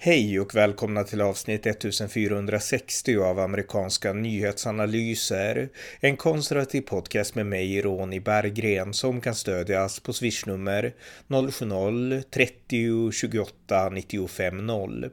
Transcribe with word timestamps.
Hej 0.00 0.40
och 0.40 0.54
välkomna 0.54 1.04
till 1.04 1.20
avsnitt 1.20 1.66
1460 1.66 3.18
av 3.18 3.38
amerikanska 3.38 4.12
nyhetsanalyser. 4.12 5.68
En 6.00 6.16
konservativ 6.16 6.80
podcast 6.80 7.34
med 7.34 7.46
mig, 7.46 7.82
Ronny 7.82 8.20
Berggren, 8.20 8.94
som 8.94 9.20
kan 9.20 9.34
stödjas 9.34 10.00
på 10.00 10.12
swishnummer 10.12 10.94
070-30 11.28 13.12
28 13.12 13.90
95 13.90 14.66
0. 14.66 15.10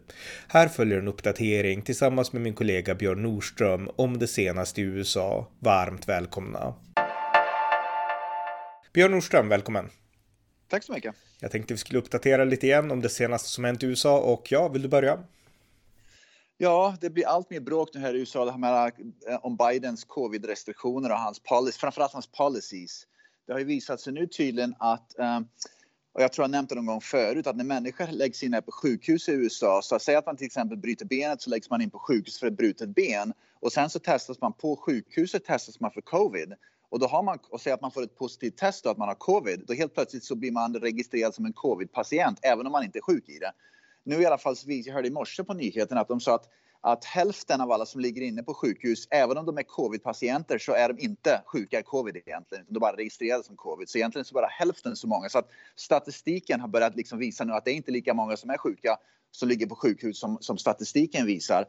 Här 0.48 0.68
följer 0.68 0.98
en 1.00 1.08
uppdatering 1.08 1.82
tillsammans 1.82 2.34
med 2.34 2.42
min 2.42 2.54
kollega 2.54 2.96
Björn 2.96 3.24
Nordström 3.24 3.90
om 3.96 4.20
det 4.20 4.28
senaste 4.28 4.82
i 4.82 4.84
USA. 4.84 5.52
Varmt 5.60 6.08
välkomna! 6.08 6.76
Björn 8.94 9.12
Nordström, 9.12 9.50
välkommen! 9.50 9.90
Tack 10.70 10.84
så 10.84 10.94
mycket. 10.94 11.16
Jag 11.40 11.52
tänkte 11.52 11.74
vi 11.74 11.78
skulle 11.78 12.00
uppdatera 12.00 12.44
lite 12.44 12.68
igen 12.68 12.92
om 12.92 13.02
det 13.02 13.10
senaste 13.10 13.50
som 13.50 13.64
hänt 13.64 13.84
i 13.84 13.86
USA 13.86 14.20
och 14.20 14.52
ja, 14.52 14.68
vill 14.68 14.82
du 14.82 14.88
börja? 14.88 15.20
Ja, 16.58 16.96
det 17.02 17.10
blir 17.10 17.28
allt 17.28 17.50
mer 17.50 17.60
bråk 17.60 17.90
nu 17.94 18.00
här 18.00 18.14
i 18.14 18.20
USA 18.20 18.52
här 18.52 18.92
eh, 19.30 19.46
om 19.46 19.58
Bidens 19.58 20.04
covid-restriktioner 20.04 21.10
och 21.10 21.18
hans 21.18 21.40
policy, 21.40 21.80
framförallt 21.80 22.14
hans 22.14 22.28
policies. 22.28 23.08
Det 23.48 23.54
har 23.54 23.60
ju 23.60 23.66
visat 23.66 24.02
sig 24.02 24.14
nu 24.14 24.28
tydligen 24.28 24.76
att 24.80 25.20
eh, 25.20 25.40
och 26.16 26.22
jag 26.22 26.34
tror 26.34 26.44
jag 26.44 26.52
nämnt 26.52 26.70
det 26.70 26.76
någon 26.76 26.86
gång 26.86 27.02
förut 27.02 27.48
att 27.48 27.56
när 27.56 27.64
människor 27.64 28.08
läggs 28.08 28.44
in 28.44 28.62
på 28.66 28.72
sjukhus 28.72 29.30
i 29.30 29.32
USA 29.32 29.82
så 29.84 30.00
säg 30.00 30.16
att 30.16 30.26
man 30.26 30.38
till 30.38 30.46
exempel 30.46 30.78
bryter 30.78 31.06
benet 31.06 31.42
så 31.42 31.50
läggs 31.50 31.70
man 31.70 31.82
in 31.82 31.90
på 31.90 32.00
sjukhus 32.00 32.40
för 32.40 32.48
ett 32.48 32.58
brutet 32.58 32.90
ben 32.90 33.34
och 33.60 33.72
sen 33.72 33.90
så 33.90 34.00
testas 34.00 34.42
man 34.42 34.54
på 34.54 34.76
sjukhuset 34.76 35.46
testas 35.46 35.80
man 35.80 35.92
för 35.92 36.02
covid 36.02 36.54
och 36.96 37.00
då 37.00 37.08
har 37.08 37.24
man 37.24 37.40
och 37.50 37.62
säger 37.62 37.76
att 37.76 37.82
man 37.82 37.92
får 37.92 38.04
ett 38.04 38.16
positivt 38.16 38.58
test 38.58 38.86
och 38.86 38.92
att 38.92 38.98
man 38.98 39.08
har 39.08 39.16
covid, 39.16 39.64
då 39.68 39.74
helt 39.74 39.94
plötsligt 39.94 40.24
så 40.24 40.36
blir 40.36 40.52
man 40.52 40.76
registrerad 40.76 41.34
som 41.34 41.46
en 41.46 41.54
covid-patient 41.54 42.40
även 42.42 42.66
om 42.66 42.72
man 42.72 42.84
inte 42.84 43.00
är 43.00 43.02
sjuk 43.02 43.30
i 43.30 43.40
det. 43.40 43.52
Nu 44.04 44.22
i 44.22 44.26
alla 44.26 44.38
fall, 44.38 44.56
jag 44.66 44.94
hörde 44.94 45.08
i 45.08 45.12
morse 45.12 45.44
på 45.44 45.54
nyheterna 45.54 46.02
att 46.02 46.08
de 46.08 46.20
sa 46.20 46.36
att, 46.36 46.50
att 46.82 47.06
hälften 47.06 47.62
av 47.62 47.72
alla 47.72 47.86
som 47.86 48.02
ligger 48.02 48.22
inne 48.22 48.44
på 48.44 48.54
sjukhus, 48.54 49.08
även 49.10 49.38
om 49.38 49.46
de 49.46 49.58
är 49.58 49.64
covid-patienter, 49.64 50.58
så 50.58 50.72
är 50.72 50.94
de 50.94 51.00
inte 51.00 51.42
sjuka 51.46 51.80
i 51.80 51.84
covid 51.84 52.16
egentligen, 52.16 52.64
utan 52.64 52.74
de 52.74 52.78
är 52.78 52.80
bara 52.80 52.96
registrerade 52.96 53.44
som 53.44 53.56
covid. 53.56 53.90
Så 53.90 53.98
egentligen 53.98 54.26
så 54.26 54.34
bara 54.34 54.48
hälften 54.48 54.96
så 54.96 55.08
många. 55.08 55.30
Så 55.30 55.40
att 55.40 55.50
statistiken 55.76 56.60
har 56.62 56.68
börjat 56.68 56.96
liksom 56.96 57.20
visa 57.20 57.44
nu 57.44 57.54
att 57.54 57.66
det 57.66 57.72
är 57.72 57.76
inte 57.76 57.92
lika 57.92 58.14
många 58.14 58.38
som 58.38 58.50
är 58.50 58.58
sjuka 58.58 58.98
som 59.32 59.50
ligger 59.50 59.68
på 59.68 59.76
sjukhus 59.76 60.20
som, 60.20 60.38
som 60.42 60.58
statistiken 60.58 61.26
visar. 61.26 61.66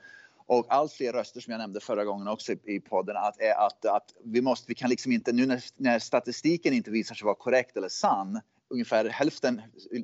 Och 0.47 0.67
allt 0.69 0.93
fler 0.93 1.13
röster 1.13 1.41
som 1.41 1.51
jag 1.51 1.59
nämnde 1.59 1.81
förra 1.81 2.05
gången 2.05 2.29
också 2.29 2.53
i, 2.53 2.59
i 2.65 2.81
podden 2.81 3.17
att, 3.17 3.41
är 3.41 3.67
att, 3.67 3.85
att 3.85 4.15
vi 4.25 4.41
måste, 4.41 4.65
vi 4.69 4.75
kan 4.75 4.91
liksom 4.91 5.13
inte, 5.13 5.33
nu 5.33 5.47
när, 5.47 5.65
när 5.77 5.99
statistiken 5.99 6.75
inte 6.75 6.91
visar 6.91 7.15
sig 7.15 7.25
vara 7.25 7.35
korrekt 7.35 7.77
eller 7.77 7.89
sann, 7.89 8.41
ungefär 8.71 9.05
hälften, 9.05 9.63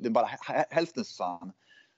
bara 0.09 0.29
hälften 0.69 1.05
sann, 1.05 1.51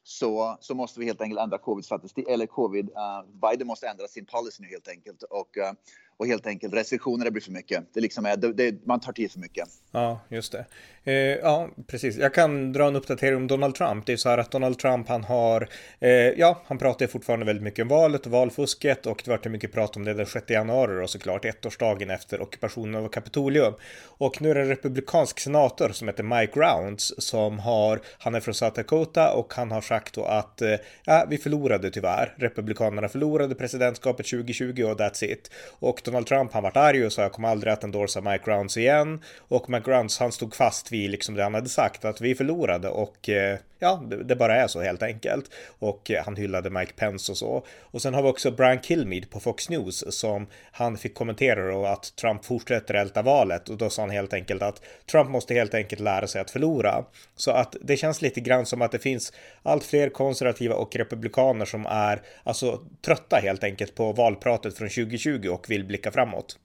så, 0.04 0.58
så 0.62 0.76
måste 0.76 1.00
vi 1.00 1.06
helt 1.06 1.22
enkelt 1.22 1.42
ändra 1.42 1.58
covid-statistik, 1.58 2.28
eller 2.28 2.46
covid, 2.46 2.90
uh, 2.90 3.50
Biden 3.50 3.68
måste 3.68 3.88
ändra 3.88 4.08
sin 4.08 4.26
policy 4.26 4.64
nu 4.64 4.70
helt 4.70 4.88
enkelt. 4.88 5.24
Och, 5.24 5.58
uh, 5.58 5.72
och 6.18 6.28
helt 6.28 6.48
enkelt 6.48 6.74
restriktioner 6.74 7.32
blir 7.32 7.42
för 7.42 7.52
mycket. 7.52 7.84
Det 7.94 8.02
liksom 8.02 8.26
är, 8.26 8.38
det, 8.38 8.54
det, 8.54 8.86
man 8.86 9.00
tar 9.00 9.12
till 9.12 9.32
för 9.32 9.40
mycket. 9.40 9.68
Ja, 9.92 10.20
just 10.30 10.52
det. 10.52 10.66
Eh, 11.04 11.14
ja, 11.14 11.70
precis. 11.88 12.18
Jag 12.18 12.34
kan 12.34 12.74
dra 12.74 12.88
en 12.88 12.96
uppdatering 12.96 13.36
om 13.36 13.48
Donald 13.48 13.76
Trump. 13.76 14.06
Det 14.06 14.14
är 14.14 14.18
så 14.18 14.30
här 14.30 14.38
att 14.38 14.52
Donald 14.52 14.80
Trump, 14.80 15.08
han 15.08 15.24
har, 15.24 15.70
eh, 16.00 16.10
ja, 16.10 16.62
han 16.66 16.78
pratar 16.78 17.08
fortfarande 17.08 17.46
väldigt 17.46 17.64
mycket 17.64 17.84
om 17.84 17.88
valet 17.88 18.26
och 18.26 18.32
valfusket 18.32 19.06
och 19.06 19.22
det 19.26 19.32
var 19.32 19.50
mycket 19.50 19.74
prat 19.74 19.96
om 19.96 20.06
det 20.06 20.14
den 20.14 20.26
6 20.26 20.50
januari 20.50 21.06
och 21.06 21.10
såklart, 21.10 21.46
ettårsdagen 21.46 22.10
efter 22.10 22.42
ockupationen 22.42 23.04
av 23.04 23.10
Kapitolium. 23.10 23.74
Och 24.04 24.42
nu 24.42 24.52
är 24.52 24.56
det 24.56 24.62
en 24.62 24.68
republikansk 24.68 25.40
senator 25.40 25.90
som 25.90 26.08
heter 26.08 26.24
Mike 26.24 26.60
Rounds 26.60 27.14
som 27.18 27.60
har, 27.60 28.02
han 28.18 28.36
är 28.36 28.40
från 28.40 28.54
South 28.54 28.76
Dakota 28.76 29.34
och 29.34 29.54
han 29.54 29.72
har 29.72 29.82
sagt 29.82 30.14
då 30.14 30.24
att, 30.24 30.62
eh, 30.62 30.76
ja, 31.06 31.26
vi 31.30 31.38
förlorade 31.38 31.92
tyvärr. 31.92 32.36
Republikanerna 32.38 33.10
förlorade 33.10 33.56
presidentskapet 33.56 34.26
2020 34.26 34.84
och 34.84 35.00
that's 35.00 35.24
it. 35.24 35.52
Och 35.80 36.05
Donald 36.06 36.28
Trump, 36.28 36.54
han 36.54 36.64
vart 36.64 36.78
arg 36.78 37.06
och 37.06 37.14
sa 37.14 37.22
jag 37.22 37.32
kommer 37.32 37.48
aldrig 37.48 37.74
att 37.74 37.84
endorsa 37.84 38.22
Mike 38.22 38.44
Grounds 38.46 38.78
igen. 38.78 39.22
Och 39.38 39.70
Mike 39.70 39.92
Grounds, 39.92 40.20
han 40.20 40.32
stod 40.32 40.56
fast 40.56 40.92
vid 40.92 41.10
liksom 41.10 41.36
det 41.36 41.44
han 41.44 41.54
hade 41.54 41.70
sagt, 41.70 42.06
att 42.06 42.22
vi 42.22 42.36
förlorade 42.36 42.90
och 42.90 43.30
eh, 43.30 43.58
ja, 43.80 44.04
det, 44.26 44.36
bara 44.36 44.56
är 44.56 44.68
så 44.68 44.82
helt 44.82 45.04
enkelt. 45.04 45.46
Och 45.80 46.12
eh, 46.12 46.24
han 46.26 46.36
hyllade 46.36 46.70
Mike 46.70 46.94
Pence 46.94 47.32
och 47.32 47.38
så. 47.38 47.66
Och 47.82 48.02
sen 48.02 48.14
har 48.14 48.22
vi 48.22 48.30
också 48.30 48.52
Brian 48.52 48.82
Kilmeade 48.82 49.28
på 49.28 49.40
Fox 49.40 49.70
News 49.70 50.04
som 50.20 50.48
han 50.72 50.98
fick 50.98 51.14
kommentera 51.14 51.72
då 51.72 51.86
att 51.86 52.16
Trump 52.16 52.46
fortsätter 52.46 52.94
älta 52.94 53.22
valet 53.22 53.70
och 53.70 53.78
då 53.78 53.90
sa 53.90 54.02
han 54.02 54.10
helt 54.10 54.34
enkelt 54.34 54.62
att 54.62 54.82
Trump 55.12 55.30
måste 55.30 55.54
helt 55.54 55.74
enkelt 55.74 56.02
lära 56.02 56.28
sig 56.28 56.42
att 56.42 56.52
förlora. 56.52 57.06
Så 57.36 57.52
att 57.52 57.76
det 57.82 57.98
känns 57.98 58.22
lite 58.22 58.42
grann 58.42 58.66
som 58.66 58.82
att 58.82 58.92
det 58.92 59.00
finns 59.00 59.34
allt 59.64 59.84
fler 59.84 60.10
konservativa 60.10 60.76
och 60.76 60.96
republikaner 60.96 61.66
som 61.66 61.86
är 61.86 62.22
alltså 62.44 62.82
trötta 63.06 63.36
helt 63.36 63.64
enkelt 63.64 63.96
på 63.96 64.12
valpratet 64.12 64.78
från 64.78 64.90
2020 64.90 65.48
och 65.50 65.70
vill 65.70 65.86
bli 65.86 65.95
blicka 65.96 66.12
framåt. 66.12 66.60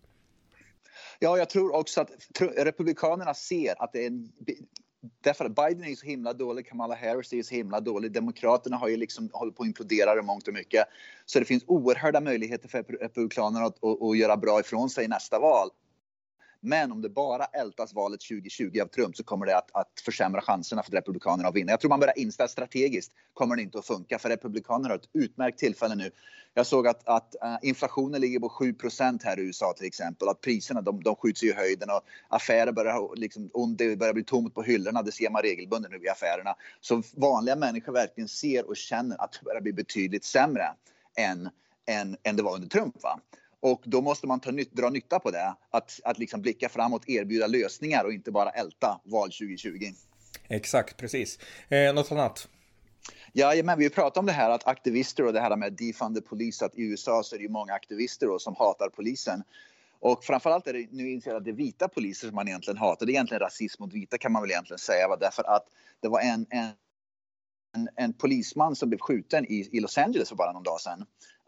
Ja, 1.18 1.38
jag 1.38 1.50
tror 1.50 1.74
också 1.74 2.00
att 2.00 2.10
Republikanerna 2.56 3.34
ser 3.34 3.82
att 3.82 3.92
det 3.92 4.02
är 4.02 4.06
en 4.06 4.32
Därför 5.22 5.44
att 5.44 5.54
Biden 5.54 5.84
är 5.84 5.94
så 5.94 6.06
himla 6.06 6.32
dålig, 6.32 6.66
Kamala 6.66 6.94
Harris 6.94 7.32
är 7.32 7.42
så 7.42 7.54
himla 7.54 7.80
dålig. 7.80 8.12
Demokraterna 8.12 8.76
har 8.76 8.88
ju 8.88 8.96
liksom 8.96 9.30
hållit 9.32 9.56
på 9.56 9.62
att 9.62 9.66
implodera 9.66 10.18
i 10.18 10.22
mångt 10.22 10.48
och 10.48 10.54
mycket. 10.54 10.84
Så 11.26 11.38
det 11.38 11.44
finns 11.44 11.64
oerhörda 11.66 12.20
möjligheter 12.20 12.68
för 12.68 12.82
Republikanerna 12.82 13.66
att, 13.66 13.84
att, 13.84 14.02
att 14.02 14.18
göra 14.18 14.36
bra 14.36 14.60
ifrån 14.60 14.90
sig 14.90 15.04
i 15.04 15.08
nästa 15.08 15.38
val. 15.38 15.70
Men 16.60 16.92
om 16.92 17.02
det 17.02 17.08
bara 17.08 17.44
ältas 17.44 17.94
valet 17.94 18.20
2020 18.20 18.80
av 18.82 18.86
Trump 18.86 19.16
så 19.16 19.24
kommer 19.24 19.46
det 19.46 19.56
att, 19.56 19.70
att 19.72 20.00
försämra 20.04 20.40
chanserna 20.40 20.82
för 20.82 20.92
Republikanerna 20.92 21.48
att 21.48 21.54
vinna. 21.54 21.72
Jag 21.72 21.80
tror 21.80 21.88
man 21.88 22.00
börjar 22.00 22.18
inställa 22.18 22.48
strategiskt 22.48 23.12
kommer 23.34 23.56
det 23.56 23.62
inte 23.62 23.78
att 23.78 23.86
funka 23.86 24.18
för 24.18 24.28
Republikanerna 24.28 24.88
har 24.88 24.96
ett 24.96 25.08
utmärkt 25.12 25.58
tillfälle 25.58 25.94
nu. 25.94 26.10
Jag 26.54 26.66
såg 26.66 26.86
att, 26.86 27.08
att 27.08 27.34
uh, 27.44 27.56
inflationen 27.62 28.20
ligger 28.20 28.40
på 28.40 28.48
7% 28.48 29.20
här 29.24 29.38
i 29.38 29.42
USA 29.42 29.74
till 29.76 29.86
exempel. 29.86 30.28
Att 30.28 30.40
priserna 30.40 30.80
de, 30.80 31.02
de 31.02 31.16
skjuts 31.16 31.42
i 31.42 31.52
höjden 31.52 31.90
och 31.90 32.00
affärer 32.28 32.72
börjar, 32.72 33.16
liksom, 33.16 33.50
det 33.76 33.96
börjar 33.96 34.14
bli 34.14 34.24
tomt 34.24 34.54
på 34.54 34.62
hyllorna. 34.62 35.02
Det 35.02 35.12
ser 35.12 35.30
man 35.30 35.42
regelbundet 35.42 35.90
nu 35.90 35.98
i 36.04 36.08
affärerna. 36.08 36.54
Så 36.80 37.02
vanliga 37.16 37.56
människor 37.56 37.92
verkligen 37.92 38.28
ser 38.28 38.68
och 38.68 38.76
känner 38.76 39.22
att 39.22 39.32
det 39.32 39.44
börjar 39.44 39.60
bli 39.60 39.72
betydligt 39.72 40.24
sämre 40.24 40.74
än, 41.16 41.48
än, 41.86 42.16
än 42.22 42.36
det 42.36 42.42
var 42.42 42.54
under 42.54 42.68
Trump. 42.68 43.02
Va? 43.02 43.20
Och 43.60 43.82
då 43.84 44.00
måste 44.00 44.26
man 44.26 44.40
ta 44.40 44.50
nytt, 44.50 44.72
dra 44.72 44.90
nytta 44.90 45.18
på 45.18 45.30
det. 45.30 45.54
Att, 45.70 46.00
att 46.04 46.18
liksom 46.18 46.42
blicka 46.42 46.68
framåt, 46.68 47.08
erbjuda 47.08 47.46
lösningar 47.46 48.04
och 48.04 48.12
inte 48.12 48.30
bara 48.30 48.50
älta 48.50 49.00
val 49.04 49.28
2020. 49.28 49.92
Exakt, 50.48 50.96
precis. 50.96 51.38
Eh, 51.68 51.94
något 51.94 52.12
annat? 52.12 52.48
Ja, 53.32 53.62
men 53.64 53.78
vi 53.78 53.90
pratar 53.90 54.20
om 54.20 54.26
det 54.26 54.32
här 54.32 54.50
att 54.50 54.66
aktivister 54.66 55.26
och 55.26 55.32
det 55.32 55.40
här 55.40 55.56
med 55.56 55.72
defund 55.72 56.16
the 56.16 56.22
police, 56.22 56.64
att 56.64 56.74
i 56.74 56.82
USA 56.82 57.22
så 57.22 57.34
är 57.34 57.38
det 57.38 57.42
ju 57.42 57.50
många 57.50 57.72
aktivister 57.72 58.26
då, 58.26 58.38
som 58.38 58.56
hatar 58.58 58.88
polisen. 58.88 59.42
Och 60.00 60.24
framförallt 60.24 60.66
är 60.66 60.72
det 60.72 60.86
nu 60.90 61.10
inser 61.10 61.34
att 61.34 61.44
det 61.44 61.50
är 61.50 61.54
vita 61.54 61.88
poliser 61.88 62.26
som 62.26 62.34
man 62.34 62.48
egentligen 62.48 62.78
hatar. 62.78 63.06
Det 63.06 63.12
är 63.12 63.14
egentligen 63.14 63.40
rasism 63.40 63.82
mot 63.82 63.92
vita 63.92 64.18
kan 64.18 64.32
man 64.32 64.42
väl 64.42 64.50
egentligen 64.50 64.78
säga. 64.78 65.08
Va? 65.08 65.16
Därför 65.16 65.42
att 65.42 65.66
det 66.00 66.08
var 66.08 66.20
en, 66.20 66.46
en 66.50 66.68
en, 67.74 67.88
en, 67.96 68.12
polisman 68.12 68.76
som 68.76 68.88
blev 68.88 68.98
skjuten 68.98 69.44
i, 69.44 69.68
i, 69.72 69.80
Los 69.80 69.98
Angeles 69.98 70.28
för 70.28 70.36
bara 70.36 70.52
någon 70.52 70.62
dag 70.62 70.80
sedan. 70.80 71.00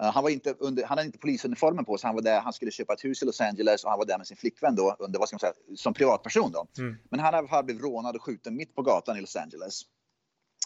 Uh, 0.03 0.10
han, 0.10 0.22
var 0.22 0.31
inte 0.31 0.55
under, 0.59 0.84
han 0.84 0.99
hade 0.99 1.06
inte 1.06 1.19
polisuniformen 1.19 1.84
på 1.84 1.99
sig. 1.99 2.09
Han 2.09 2.15
var 2.15 2.22
där, 2.22 2.41
han 2.41 2.53
skulle 2.53 2.71
köpa 2.71 2.93
ett 2.93 3.05
hus 3.05 3.22
i 3.22 3.27
Los 3.27 3.41
Angeles 3.41 3.84
och 3.84 3.91
han 3.91 3.99
var 3.99 4.06
där 4.06 4.19
med 4.19 4.27
sin 4.27 4.37
flickvän 4.37 4.75
då 4.75 4.97
under, 4.99 5.19
vad 5.19 5.28
ska 5.28 5.34
man 5.34 5.41
säga, 5.41 5.53
som 5.77 5.94
privatperson 5.94 6.53
då. 6.53 6.66
Mm. 6.78 6.97
Men 7.10 7.21
han 7.21 7.49
har 7.49 7.62
blivit 7.62 7.83
rånad 7.83 8.16
och 8.16 8.22
skjuten 8.22 8.56
mitt 8.56 8.75
på 8.75 8.83
gatan 8.83 9.16
i 9.16 9.21
Los 9.21 9.37
Angeles. 9.37 9.83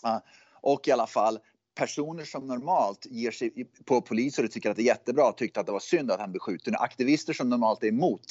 Uh, 0.06 0.18
och 0.60 0.88
i 0.88 0.90
alla 0.90 1.06
fall 1.06 1.38
personer 1.74 2.24
som 2.24 2.46
normalt 2.46 3.06
ger 3.06 3.30
sig 3.30 3.66
på 3.84 4.00
poliser 4.00 4.44
och 4.44 4.50
tycker 4.50 4.70
att 4.70 4.76
det 4.76 4.82
är 4.82 4.86
jättebra 4.86 5.32
tyckte 5.32 5.60
att 5.60 5.66
det 5.66 5.72
var 5.72 5.80
synd 5.80 6.10
att 6.10 6.20
han 6.20 6.30
blev 6.30 6.40
skjuten. 6.40 6.74
Aktivister 6.74 7.32
som 7.32 7.48
normalt 7.48 7.82
är 7.82 7.88
emot 7.88 8.24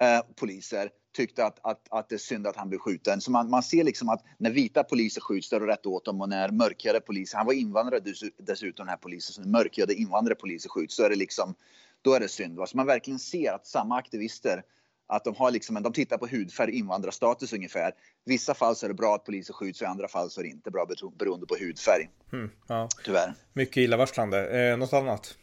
eh, 0.00 0.20
poliser 0.36 0.90
tyckte 1.18 1.44
att, 1.44 1.58
att, 1.62 1.86
att 1.90 2.08
det 2.08 2.14
är 2.14 2.18
synd 2.18 2.46
att 2.46 2.56
han 2.56 2.68
blev 2.68 2.78
skjuten. 2.78 3.20
Så 3.20 3.30
man, 3.30 3.50
man 3.50 3.62
ser 3.62 3.84
liksom 3.84 4.08
att 4.08 4.24
när 4.38 4.50
vita 4.50 4.84
poliser 4.84 5.20
skjuts, 5.20 5.50
det 5.50 5.60
rätt 5.60 5.86
åt 5.86 6.04
dem 6.04 6.20
och 6.20 6.28
när 6.28 6.50
mörkhyade 6.50 7.00
poliser, 7.00 7.38
han 7.38 7.46
var 7.46 7.52
invandrare 7.52 8.00
dessutom 8.38 8.86
den 8.86 8.88
här 8.88 8.96
polisen, 8.96 9.34
så 9.34 9.40
när 9.40 9.48
mörkhyade 9.48 9.94
invandrare 9.94 10.34
poliser 10.34 10.68
skjuts 10.68 10.96
så 10.96 11.02
är 11.02 11.10
det 11.10 11.16
liksom, 11.16 11.54
då 12.02 12.14
är 12.14 12.20
det 12.20 12.28
synd. 12.28 12.58
Så 12.68 12.76
man 12.76 12.86
verkligen 12.86 13.18
ser 13.18 13.52
att 13.52 13.66
samma 13.66 13.96
aktivister 13.96 14.62
att 15.06 15.24
de 15.24 15.34
har 15.34 15.50
liksom, 15.50 15.82
de 15.82 15.92
tittar 15.92 16.18
på 16.18 16.26
hudfärg, 16.26 16.78
invandrarstatus 16.78 17.52
ungefär. 17.52 17.92
Vissa 18.24 18.54
fall 18.54 18.76
så 18.76 18.86
är 18.86 18.88
det 18.88 18.94
bra 18.94 19.14
att 19.14 19.24
poliser 19.24 19.54
skjuts 19.54 19.82
i 19.82 19.84
andra 19.84 20.08
fall 20.08 20.30
så 20.30 20.40
är 20.40 20.44
det 20.44 20.50
inte 20.50 20.70
bra 20.70 20.86
beroende 21.18 21.46
på 21.46 21.56
hudfärg. 21.60 22.10
Mm, 22.32 22.50
ja. 22.66 22.88
Tyvärr. 23.04 23.34
Mycket 23.52 23.76
illavarslande. 23.76 24.70
Eh, 24.70 24.76
något 24.76 24.92
annat? 24.92 25.38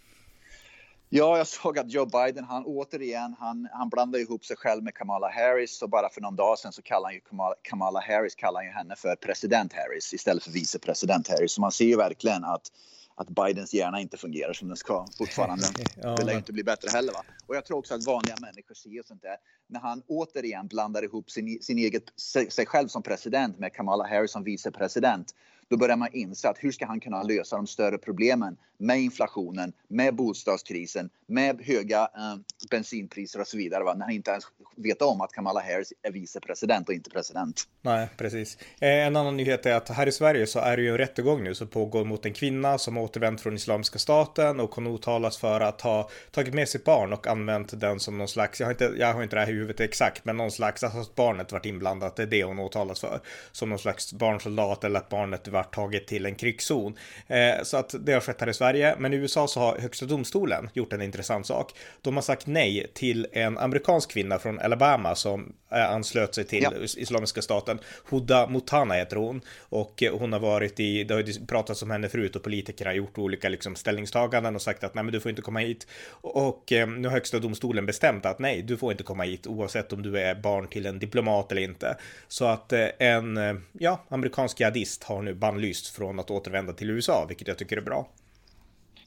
Ja, 1.09 1.37
jag 1.37 1.47
såg 1.47 1.79
att 1.79 1.91
Joe 1.91 2.05
Biden, 2.05 2.43
han 2.43 2.65
återigen, 2.65 3.35
han, 3.39 3.67
han 3.71 3.89
blandar 3.89 4.19
ihop 4.19 4.45
sig 4.45 4.57
själv 4.57 4.83
med 4.83 4.93
Kamala 4.93 5.29
Harris 5.29 5.81
och 5.81 5.89
bara 5.89 6.09
för 6.09 6.21
någon 6.21 6.35
dag 6.35 6.59
sedan 6.59 6.71
så 6.71 6.81
kallar 6.81 7.07
han 7.07 7.13
ju 7.13 7.19
Kamala, 7.19 7.55
Kamala 7.61 7.99
Harris, 7.99 8.35
kallar 8.35 8.59
han 8.59 8.65
ju 8.65 8.71
henne 8.71 8.95
för 8.95 9.15
president 9.15 9.73
Harris 9.73 10.13
istället 10.13 10.43
för 10.43 10.51
vicepresident 10.51 11.27
Harris. 11.27 11.51
Så 11.53 11.61
man 11.61 11.71
ser 11.71 11.85
ju 11.85 11.97
verkligen 11.97 12.43
att 12.43 12.71
att 13.15 13.29
Bidens 13.29 13.73
hjärna 13.73 14.01
inte 14.01 14.17
fungerar 14.17 14.53
som 14.53 14.67
den 14.67 14.77
ska 14.77 15.05
fortfarande. 15.17 15.67
det 15.95 16.23
lär 16.23 16.37
inte 16.37 16.53
bli 16.53 16.63
bättre 16.63 16.89
heller. 16.89 17.13
Va? 17.13 17.23
Och 17.45 17.55
jag 17.55 17.65
tror 17.65 17.77
också 17.77 17.95
att 17.95 18.05
vanliga 18.05 18.35
människor 18.41 18.75
ser 18.75 19.03
sånt 19.07 19.21
där. 19.21 19.37
När 19.67 19.79
han 19.79 20.03
återigen 20.07 20.67
blandar 20.67 21.03
ihop 21.03 21.31
sin, 21.31 21.61
sin 21.61 21.77
eget, 21.77 22.03
sig 22.49 22.65
själv 22.65 22.87
som 22.87 23.03
president 23.03 23.59
med 23.59 23.73
Kamala 23.73 24.07
Harris 24.07 24.31
som 24.31 24.43
vicepresident 24.43 25.35
då 25.69 25.77
börjar 25.77 25.97
man 25.97 26.09
inse 26.11 26.49
att 26.49 26.57
hur 26.59 26.71
ska 26.71 26.85
han 26.85 26.99
kunna 26.99 27.23
lösa 27.23 27.55
de 27.55 27.67
större 27.67 27.97
problemen 27.97 28.57
med 28.77 28.99
inflationen, 28.99 29.73
med 29.87 30.15
bostadskrisen, 30.15 31.09
med 31.27 31.61
höga 31.61 32.01
eh, 32.01 32.35
bensinpriser 32.71 33.41
och 33.41 33.47
så 33.47 33.57
vidare. 33.57 33.83
Va? 33.83 33.93
När 33.93 34.05
han 34.05 34.13
inte 34.13 34.31
ens 34.31 34.43
vet 34.75 35.01
om 35.01 35.21
att 35.21 35.31
Kamala 35.31 35.59
Harris 35.59 35.93
är 36.01 36.11
vicepresident 36.11 36.89
och 36.89 36.95
inte 36.95 37.09
president. 37.09 37.63
Nej, 37.81 38.07
precis. 38.17 38.57
Eh, 38.79 38.89
en 38.89 39.15
annan 39.15 39.37
nyhet 39.37 39.65
är 39.65 39.75
att 39.75 39.89
här 39.89 40.07
i 40.07 40.11
Sverige 40.11 40.47
så 40.47 40.59
är 40.59 40.77
det 40.77 40.83
ju 40.83 40.89
en 40.89 40.97
rättegång 40.97 41.43
nu 41.43 41.55
som 41.55 41.67
pågår 41.67 42.05
mot 42.05 42.25
en 42.25 42.33
kvinna 42.33 42.77
som 42.77 42.95
har 42.95 43.03
återvänt 43.03 43.41
från 43.41 43.55
Islamiska 43.55 43.99
staten 43.99 44.59
och 44.59 44.75
hon 44.75 44.87
åtalas 44.87 45.37
för 45.37 45.61
att 45.61 45.81
ha 45.81 46.09
tagit 46.31 46.53
med 46.53 46.69
sitt 46.69 46.83
barn 46.83 47.13
och 47.13 47.27
använt 47.27 47.79
den 47.79 47.99
som 47.99 48.17
någon 48.17 48.27
slags, 48.27 48.59
jag 48.59 48.67
har 48.67 48.71
inte, 48.71 48.93
jag 48.97 49.13
har 49.13 49.23
inte 49.23 49.35
det 49.35 49.39
här 49.39 49.49
i 49.49 49.53
huvudet 49.53 49.79
exakt, 49.79 50.25
men 50.25 50.37
någon 50.37 50.51
slags, 50.51 50.83
alltså 50.83 50.99
att 50.99 51.15
barnet 51.15 51.51
varit 51.51 51.65
inblandat, 51.65 52.15
det 52.15 52.23
är 52.23 52.27
det 52.27 52.43
hon 52.43 52.59
åtalas 52.59 52.99
för. 52.99 53.19
Som 53.51 53.69
någon 53.69 53.79
slags 53.79 54.13
barnsoldat 54.13 54.83
eller 54.83 54.99
att 54.99 55.09
barnet 55.09 55.47
varit 55.55 55.75
taget 55.75 56.07
till 56.07 56.25
en 56.25 56.35
krigszon. 56.35 56.97
Eh, 57.27 57.63
så 57.63 57.77
att 57.77 57.95
det 57.99 58.13
har 58.13 58.19
skett 58.19 58.41
här 58.41 58.49
i 58.49 58.53
Sverige, 58.53 58.95
men 58.99 59.13
i 59.13 59.17
USA 59.17 59.47
så 59.47 59.59
har 59.59 59.77
högsta 59.77 60.05
domstolen 60.05 60.69
gjort 60.73 60.93
en 60.93 61.01
intressant 61.01 61.47
sak. 61.47 61.71
De 62.01 62.15
har 62.15 62.21
sagt 62.21 62.47
nej 62.47 62.87
till 62.93 63.27
en 63.31 63.57
amerikansk 63.57 64.11
kvinna 64.11 64.39
från 64.39 64.59
Alabama 64.59 65.15
som 65.15 65.53
eh, 65.71 65.91
anslöt 65.91 66.35
sig 66.35 66.43
till 66.43 66.63
ja. 66.63 66.71
Islamiska 66.97 67.41
staten. 67.41 67.79
Huda 68.09 68.47
Mutana 68.47 68.93
heter 68.93 69.15
hon 69.15 69.41
och 69.59 70.03
hon 70.11 70.33
har 70.33 70.39
varit 70.39 70.79
i, 70.79 71.03
det 71.03 71.13
har 71.13 71.21
ju 71.21 71.45
pratats 71.45 71.83
om 71.83 71.91
henne 71.91 72.09
förut 72.09 72.35
och 72.35 72.43
politiker 72.43 72.85
har 72.85 72.93
gjort 72.93 73.17
olika 73.17 73.49
liksom 73.49 73.75
ställningstaganden 73.75 74.55
och 74.55 74.61
sagt 74.61 74.83
att 74.83 74.95
nej 74.95 75.03
men 75.03 75.13
du 75.13 75.19
får 75.19 75.29
inte 75.29 75.41
komma 75.41 75.59
hit. 75.59 75.87
Och 76.09 76.71
eh, 76.71 76.87
nu 76.87 77.07
har 77.07 77.13
högsta 77.13 77.39
domstolen 77.39 77.85
bestämt 77.85 78.25
att 78.25 78.39
nej, 78.39 78.61
du 78.61 78.77
får 78.77 78.91
inte 78.91 79.03
komma 79.03 79.23
hit 79.23 79.47
oavsett 79.47 79.93
om 79.93 80.01
du 80.01 80.19
är 80.19 80.35
barn 80.35 80.67
till 80.67 80.85
en 80.85 80.99
diplomat 80.99 81.51
eller 81.51 81.61
inte. 81.61 81.97
Så 82.27 82.45
att 82.45 82.73
eh, 82.73 82.87
en, 82.99 83.37
eh, 83.37 83.55
ja, 83.73 84.03
amerikansk 84.09 84.59
jihadist 84.59 85.03
har 85.03 85.21
nu 85.21 85.33
bannlyst 85.45 85.87
från 85.87 86.19
att 86.19 86.31
återvända 86.31 86.73
till 86.73 86.89
USA, 86.89 87.25
vilket 87.25 87.47
jag 87.47 87.57
tycker 87.57 87.77
är 87.77 87.81
bra. 87.81 88.09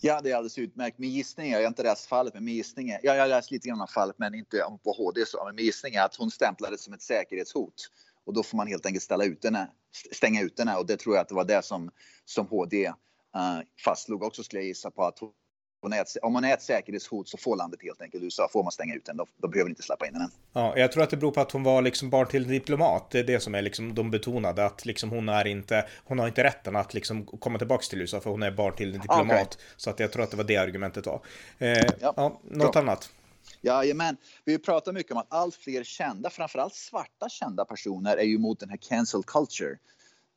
Ja, 0.00 0.20
det 0.20 0.30
är 0.30 0.36
alldeles 0.36 0.58
utmärkt. 0.58 0.98
Min 0.98 1.10
gissning 1.10 1.50
är, 1.50 1.52
jag 1.52 1.62
har 1.62 1.68
inte 1.68 1.82
läst 1.82 2.06
fallet, 2.06 2.34
men 2.34 2.44
min 2.44 2.54
gissning 2.54 2.90
är, 2.90 3.00
ja, 3.02 3.14
jag 3.14 3.22
har 3.22 3.28
läst 3.28 3.50
lite 3.50 3.68
grann 3.68 3.80
av 3.80 3.86
fallet, 3.86 4.16
men 4.18 4.34
inte 4.34 4.64
på 4.84 4.92
HD 4.92 5.26
så, 5.26 5.44
men 5.44 5.54
min 5.54 5.64
gissning 5.64 5.94
är 5.94 6.02
att 6.02 6.16
hon 6.16 6.30
stämplades 6.30 6.84
som 6.84 6.94
ett 6.94 7.02
säkerhetshot 7.02 7.74
och 8.26 8.34
då 8.34 8.42
får 8.42 8.56
man 8.56 8.66
helt 8.66 8.86
enkelt 8.86 9.02
ställa 9.02 9.24
ut 9.24 9.44
henne, 9.44 9.70
stänga 10.12 10.42
ut 10.42 10.58
henne 10.58 10.76
och 10.76 10.86
det 10.86 10.96
tror 10.96 11.14
jag 11.14 11.22
att 11.22 11.28
det 11.28 11.34
var 11.34 11.44
det 11.44 11.64
som, 11.64 11.90
som 12.24 12.46
HD 12.46 12.86
uh, 12.86 12.92
eh, 13.36 13.60
fastslog 13.84 14.22
också 14.22 14.42
skulle 14.42 14.62
jag 14.62 14.66
gissa 14.68 14.90
på 14.90 15.04
att 15.04 15.18
hon 15.18 15.32
om 16.22 16.32
man 16.32 16.44
är 16.44 16.54
ett 16.54 16.62
säkerhetshot 16.62 17.28
så 17.28 17.38
får 17.38 17.56
landet 17.56 17.82
helt 17.82 18.02
enkelt 18.02 18.24
USA, 18.24 18.48
får 18.52 18.62
man 18.62 18.72
stänga 18.72 18.94
ut 18.94 19.04
den, 19.04 19.16
då, 19.16 19.26
då 19.36 19.48
behöver 19.48 19.70
inte 19.70 19.82
släppa 19.82 20.06
in 20.06 20.12
den. 20.12 20.30
Ja, 20.52 20.78
jag 20.78 20.92
tror 20.92 21.02
att 21.02 21.10
det 21.10 21.16
beror 21.16 21.30
på 21.30 21.40
att 21.40 21.52
hon 21.52 21.62
var 21.62 21.82
liksom 21.82 22.10
barn 22.10 22.26
till 22.28 22.42
en 22.42 22.48
diplomat. 22.48 23.10
Det 23.10 23.18
är 23.18 23.24
det 23.24 23.40
som 23.40 23.54
är 23.54 23.62
liksom 23.62 23.94
de 23.94 24.10
betonade 24.10 24.66
att 24.66 24.86
liksom 24.86 25.10
hon 25.10 25.28
är 25.28 25.46
inte, 25.46 25.88
hon 26.04 26.18
har 26.18 26.26
inte 26.28 26.44
rätten 26.44 26.76
att 26.76 26.94
liksom 26.94 27.26
komma 27.26 27.58
tillbaks 27.58 27.88
till 27.88 28.00
USA 28.00 28.20
för 28.20 28.30
hon 28.30 28.42
är 28.42 28.50
barn 28.50 28.76
till 28.76 28.94
en 28.94 29.00
diplomat. 29.00 29.30
Okay. 29.30 29.46
Så 29.76 29.90
att 29.90 30.00
jag 30.00 30.12
tror 30.12 30.22
att 30.22 30.30
det 30.30 30.36
var 30.36 30.44
det 30.44 30.56
argumentet 30.56 31.06
var. 31.06 31.20
Eh, 31.58 31.68
ja, 32.00 32.12
ja, 32.16 32.40
något 32.44 32.72
bra. 32.72 32.82
annat? 32.82 33.10
Jajamän. 33.60 34.16
Vi 34.44 34.58
pratar 34.58 34.92
mycket 34.92 35.12
om 35.12 35.18
att 35.18 35.32
allt 35.32 35.54
fler 35.54 35.84
kända, 35.84 36.30
framförallt 36.30 36.74
svarta 36.74 37.28
kända 37.28 37.64
personer 37.64 38.16
är 38.16 38.24
ju 38.24 38.34
emot 38.34 38.60
den 38.60 38.70
här 38.70 38.76
cancel 38.76 39.22
culture 39.22 39.76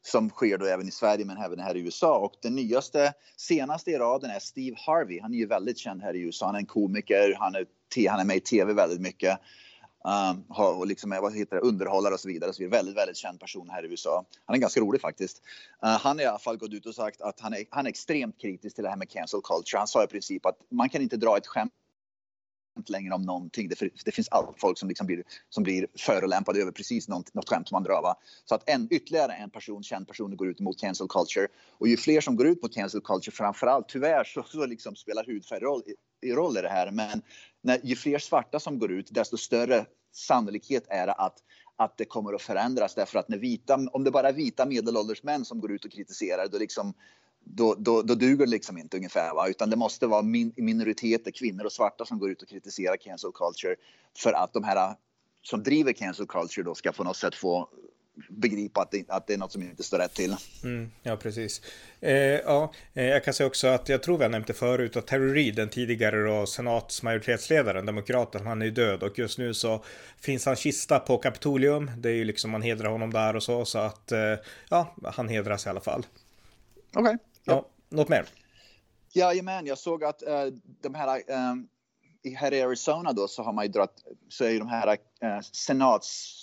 som 0.02 0.30
sker 0.30 0.58
då 0.58 0.66
även 0.66 0.88
i 0.88 0.92
Sverige 0.92 1.26
men 1.26 1.38
även 1.38 1.60
här 1.60 1.76
i 1.76 1.80
USA. 1.80 2.18
Och 2.18 2.34
den 2.42 2.56
nyaste, 2.56 3.14
senaste 3.38 3.92
i 3.92 3.98
raden 3.98 4.32
är 4.32 4.40
Steve 4.40 4.76
Harvey. 4.80 5.20
Han 5.22 5.34
är 5.34 5.38
ju 5.38 5.46
väldigt 5.46 5.78
känd 5.78 6.02
här 6.02 6.16
i 6.16 6.20
USA. 6.20 6.46
Han 6.46 6.56
är 6.56 6.60
en 6.60 6.66
komiker, 6.66 7.36
han 7.40 7.56
är, 7.56 7.66
han 8.10 8.20
är 8.20 8.26
med 8.26 8.38
i 8.38 8.40
tv 8.40 8.74
väldigt 8.74 9.02
mycket. 9.02 9.40
Um, 10.04 10.44
och 10.58 10.88
liksom, 10.88 11.10
vad 11.10 11.36
heter 11.36 11.56
det, 11.56 11.62
underhållare 11.62 12.14
och 12.14 12.20
så 12.20 12.28
vidare. 12.28 12.54
Så 12.54 12.60
vi 12.60 12.66
är 12.66 12.70
väldigt, 12.70 12.98
väldigt 12.98 13.18
känd 13.18 13.40
person 13.40 13.70
här 13.70 13.86
i 13.86 13.88
USA. 13.88 14.26
Han 14.46 14.56
är 14.56 14.60
ganska 14.60 14.82
rolig 14.82 15.02
faktiskt. 15.02 15.42
Uh, 15.86 15.90
han 15.90 16.18
har 16.18 16.24
i 16.24 16.28
alla 16.28 16.40
fall 16.40 16.58
gått 16.58 16.74
ut 16.74 16.86
och 16.86 16.96
sagt 16.96 17.22
att 17.22 17.40
han 17.40 17.54
är, 17.54 17.66
han 17.70 17.86
är 17.86 17.90
extremt 17.90 18.42
kritisk 18.42 18.76
till 18.76 18.84
det 18.84 18.90
här 18.90 18.98
med 18.98 19.10
cancel 19.10 19.42
culture. 19.44 19.78
Han 19.78 19.88
sa 19.88 20.04
i 20.04 20.08
princip 20.08 20.46
att 20.46 20.58
man 20.70 20.90
kan 20.90 21.02
inte 21.02 21.18
dra 21.18 21.38
ett 21.38 21.48
skämt 21.48 21.74
längre 22.88 23.14
om 23.14 23.22
någonting. 23.22 23.70
Det, 23.70 23.90
det 24.06 24.12
finns 24.12 24.30
allt 24.30 24.60
folk 24.60 24.78
som, 24.78 24.90
liksom 24.90 25.08
blir, 25.08 25.24
som 25.50 25.64
blir 25.64 25.88
förolämpade 25.98 26.62
över 26.62 26.72
precis 26.72 27.08
något, 27.08 27.34
något 27.34 27.50
skämt 27.50 27.68
som 27.68 27.76
man 27.76 27.84
drar. 27.84 28.02
Va? 28.02 28.16
Så 28.46 28.56
att 28.56 28.70
en, 28.70 28.88
ytterligare 28.92 29.34
en 29.34 29.50
person, 29.50 29.84
känd 29.84 30.08
person 30.08 30.38
går 30.38 30.48
ut 30.48 30.60
mot 30.60 30.80
cancel 30.80 31.08
culture. 31.08 31.48
Och 31.78 31.88
ju 31.88 31.98
fler 31.98 32.22
som 32.22 32.36
går 32.36 32.48
ut 32.48 32.62
mot 32.62 32.74
cancel 32.74 33.02
culture, 33.02 33.36
framförallt 33.36 33.90
tyvärr 33.90 34.24
så, 34.24 34.44
så 34.44 34.66
liksom 34.66 34.96
spelar 34.96 35.26
hudfärg 35.26 35.60
roll, 35.60 35.82
i, 36.22 36.32
roll 36.34 36.58
i 36.58 36.62
det 36.62 36.70
här. 36.70 36.92
Men 36.92 37.22
när, 37.62 37.80
ju 37.84 37.96
fler 37.96 38.20
svarta 38.20 38.60
som 38.60 38.80
går 38.80 38.92
ut, 38.92 39.08
desto 39.12 39.38
större 39.38 39.86
sannolikhet 40.14 40.86
är 40.90 41.08
det 41.08 41.14
att 41.14 41.38
att 41.84 41.98
det 41.98 42.06
kommer 42.06 42.34
att 42.34 42.42
förändras 42.42 42.96
därför 42.96 43.20
att 43.20 43.30
när 43.30 43.38
vita, 43.38 43.80
om 43.92 44.04
det 44.04 44.12
bara 44.12 44.30
är 44.30 44.34
vita 44.34 44.66
medelålders 44.66 45.24
män 45.24 45.46
som 45.46 45.60
går 45.60 45.72
ut 45.72 45.86
och 45.86 45.92
kritiserar 45.92 46.48
då 46.48 46.58
liksom 46.58 46.94
då, 47.44 47.76
då, 47.76 48.02
då 48.02 48.16
duger 48.16 48.46
det 48.46 48.52
liksom 48.52 48.78
inte 48.78 48.98
ungefär. 48.98 49.34
Va? 49.36 49.48
Utan 49.48 49.70
det 49.70 49.76
måste 49.76 50.08
vara 50.08 50.22
min, 50.22 50.54
minoriteter, 50.56 51.32
kvinnor 51.32 51.66
och 51.66 51.72
svarta 51.72 52.06
som 52.06 52.20
går 52.20 52.32
ut 52.32 52.42
och 52.42 52.48
kritiserar 52.48 52.98
cancel 52.98 53.32
culture 53.32 53.76
för 54.18 54.34
att 54.34 54.54
de 54.54 54.64
här 54.64 54.96
som 55.44 55.64
driver 55.64 55.94
cancel 55.94 56.28
culture 56.28 56.64
då 56.64 56.76
ska 56.76 56.92
på 56.92 57.04
något 57.04 57.18
sätt 57.18 57.36
få 57.36 57.70
begripa 58.30 58.82
att 58.82 58.92
det, 58.92 59.10
att 59.10 59.28
det 59.28 59.34
är 59.34 59.38
något 59.38 59.52
som 59.52 59.62
inte 59.62 59.84
står 59.84 59.98
rätt 59.98 60.14
till. 60.14 60.36
Mm, 60.64 60.92
ja, 61.04 61.18
precis. 61.18 61.62
Eh, 62.00 62.14
ja, 62.16 62.74
eh, 62.94 63.06
jag 63.06 63.24
kan 63.24 63.34
säga 63.34 63.48
också 63.48 63.68
att 63.68 63.90
jag 63.90 64.04
tror 64.04 64.18
vi 64.18 64.24
har 64.24 64.30
nämnt 64.30 64.48
det 64.48 64.54
förut 64.54 64.96
att 64.96 65.08
Terry 65.08 65.34
Reid, 65.34 65.56
den 65.56 65.70
tidigare 65.70 66.24
då, 66.24 66.46
senatsmajoritetsledaren, 66.46 67.86
demokraten, 67.86 68.48
han 68.48 68.62
är 68.62 68.66
ju 68.66 68.72
död 68.72 69.04
och 69.04 69.20
just 69.20 69.38
nu 69.38 69.54
så 69.54 69.84
finns 70.20 70.46
han 70.46 70.56
kista 70.56 71.00
på 71.00 71.18
Kapitolium. 71.18 71.92
Det 71.98 72.10
är 72.10 72.14
ju 72.14 72.24
liksom 72.24 72.52
man 72.52 72.62
hedrar 72.62 72.90
honom 72.90 73.14
där 73.14 73.36
och 73.36 73.44
så, 73.44 73.66
så 73.66 73.80
att 73.80 74.12
eh, 74.12 74.36
ja, 74.70 74.96
han 75.04 75.30
hedras 75.30 75.66
i 75.66 75.70
alla 75.70 75.82
fall. 75.82 76.06
Okej. 76.94 77.02
Okay. 77.02 77.31
Ja, 77.44 77.66
något 77.90 78.10
mer? 78.10 78.30
Jajamän, 79.14 79.66
jag 79.66 79.78
såg 79.78 80.04
att 80.04 80.24
uh, 80.24 80.54
de 80.82 80.96
här 80.96 81.22
um, 81.52 81.68
här 82.36 82.54
i 82.54 82.62
Arizona 82.62 83.14
då 83.14 83.28
så 83.28 83.44
har 83.44 83.54
man 83.54 83.66
ju 83.66 83.72
dragit, 83.72 84.04
så 84.30 84.44
är 84.44 84.50
ju 84.50 84.60
de 84.60 84.68
här 84.68 84.88
uh, 84.88 85.42
senats, 85.42 86.38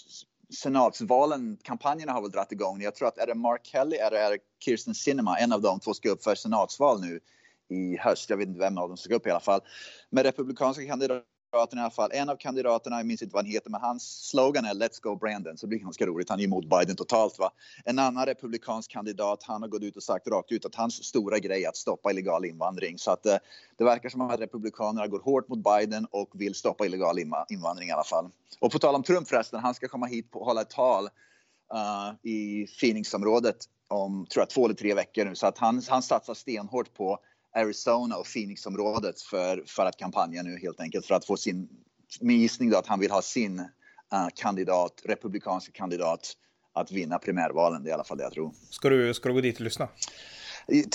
senatsvalen, 0.62 1.58
kampanjerna 1.62 2.12
har 2.12 2.22
väl 2.22 2.30
dragit 2.30 2.52
igång. 2.52 2.82
Jag 2.82 2.94
tror 2.94 3.08
att 3.08 3.18
är 3.18 3.26
det 3.26 3.34
Mark 3.34 3.66
Kelly 3.66 3.96
eller 3.96 4.16
är 4.16 4.30
det 4.30 4.38
Kirsten 4.64 4.94
Sinema, 4.94 5.38
en 5.38 5.52
av 5.52 5.62
dem 5.62 5.80
två 5.80 5.94
ska 5.94 6.10
upp 6.10 6.24
för 6.24 6.34
senatsval 6.34 7.00
nu 7.00 7.20
i 7.68 7.96
höst. 7.96 8.30
Jag 8.30 8.36
vet 8.36 8.48
inte 8.48 8.60
vem 8.60 8.78
av 8.78 8.88
dem 8.88 8.96
som 8.96 9.04
ska 9.04 9.14
upp 9.14 9.26
i 9.26 9.30
alla 9.30 9.40
fall. 9.40 9.60
Men 10.10 10.24
republikanska 10.24 10.86
kandidater 10.86 11.22
kandidaterna 11.50 11.82
i 11.82 11.84
alla 11.84 11.90
fall. 11.90 12.10
En 12.12 12.28
av 12.28 12.36
kandidaterna, 12.36 12.96
jag 12.96 13.06
minns 13.06 13.22
inte 13.22 13.34
vad 13.34 13.44
han 13.44 13.52
heter, 13.52 13.70
men 13.70 13.80
hans 13.80 14.28
slogan 14.28 14.64
är 14.64 14.74
Let's 14.74 15.00
go 15.02 15.16
Brandon. 15.16 15.56
Så 15.56 15.66
det 15.66 15.68
blir 15.68 15.78
ganska 15.78 16.06
roligt. 16.06 16.28
Han 16.30 16.40
är 16.40 16.44
emot 16.44 16.64
Biden 16.64 16.96
totalt. 16.96 17.38
Va? 17.38 17.50
En 17.84 17.98
annan 17.98 18.26
republikansk 18.26 18.90
kandidat, 18.90 19.42
han 19.42 19.62
har 19.62 19.68
gått 19.68 19.82
ut 19.82 19.96
och 19.96 20.02
sagt 20.02 20.28
rakt 20.28 20.52
ut 20.52 20.64
att 20.64 20.74
hans 20.74 21.04
stora 21.04 21.38
grej 21.38 21.64
är 21.64 21.68
att 21.68 21.76
stoppa 21.76 22.10
illegal 22.10 22.44
invandring. 22.44 22.98
Så 22.98 23.10
att 23.10 23.26
eh, 23.26 23.36
det 23.76 23.84
verkar 23.84 24.08
som 24.08 24.20
att 24.20 24.40
republikanerna 24.40 25.06
går 25.06 25.20
hårt 25.20 25.48
mot 25.48 25.58
Biden 25.58 26.06
och 26.10 26.30
vill 26.34 26.54
stoppa 26.54 26.86
illegal 26.86 27.18
invandring 27.48 27.88
i 27.88 27.92
alla 27.92 28.04
fall. 28.04 28.30
Och 28.60 28.72
på 28.72 28.78
tal 28.78 28.94
om 28.94 29.02
Trump 29.02 29.28
förresten, 29.28 29.60
han 29.60 29.74
ska 29.74 29.88
komma 29.88 30.06
hit 30.06 30.28
och 30.32 30.44
hålla 30.44 30.60
ett 30.60 30.70
tal 30.70 31.04
uh, 31.74 32.30
i 32.30 32.66
Phoenixområdet 32.80 33.56
om 33.88 34.26
tror 34.26 34.42
jag, 34.42 34.50
två 34.50 34.64
eller 34.64 34.74
tre 34.74 34.94
veckor 34.94 35.24
nu. 35.24 35.34
Så 35.34 35.46
att 35.46 35.58
han, 35.58 35.82
han 35.88 36.02
satsar 36.02 36.34
stenhårt 36.34 36.94
på 36.94 37.18
Arizona 37.58 38.16
och 38.16 38.26
Phoenixområdet 38.26 39.20
för, 39.20 39.64
för 39.66 39.86
att 39.86 39.96
kampanja 39.96 40.42
nu 40.42 40.58
helt 40.58 40.80
enkelt 40.80 41.06
för 41.06 41.14
att 41.14 41.24
få 41.24 41.36
sin, 41.36 41.68
min 42.20 42.40
gissning 42.40 42.70
då 42.70 42.78
att 42.78 42.86
han 42.86 43.00
vill 43.00 43.10
ha 43.10 43.22
sin 43.22 43.58
uh, 43.60 44.28
kandidat, 44.34 45.02
republikansk 45.04 45.72
kandidat 45.72 46.32
att 46.74 46.92
vinna 46.92 47.18
primärvalen. 47.18 47.82
Det 47.82 47.88
är 47.88 47.90
i 47.90 47.94
alla 47.94 48.04
fall 48.04 48.18
det 48.18 48.24
jag 48.24 48.32
tror. 48.32 48.52
Ska 48.70 48.88
du, 48.88 49.14
ska 49.14 49.28
du 49.28 49.34
gå 49.34 49.40
dit 49.40 49.56
och 49.56 49.60
lyssna? 49.60 49.88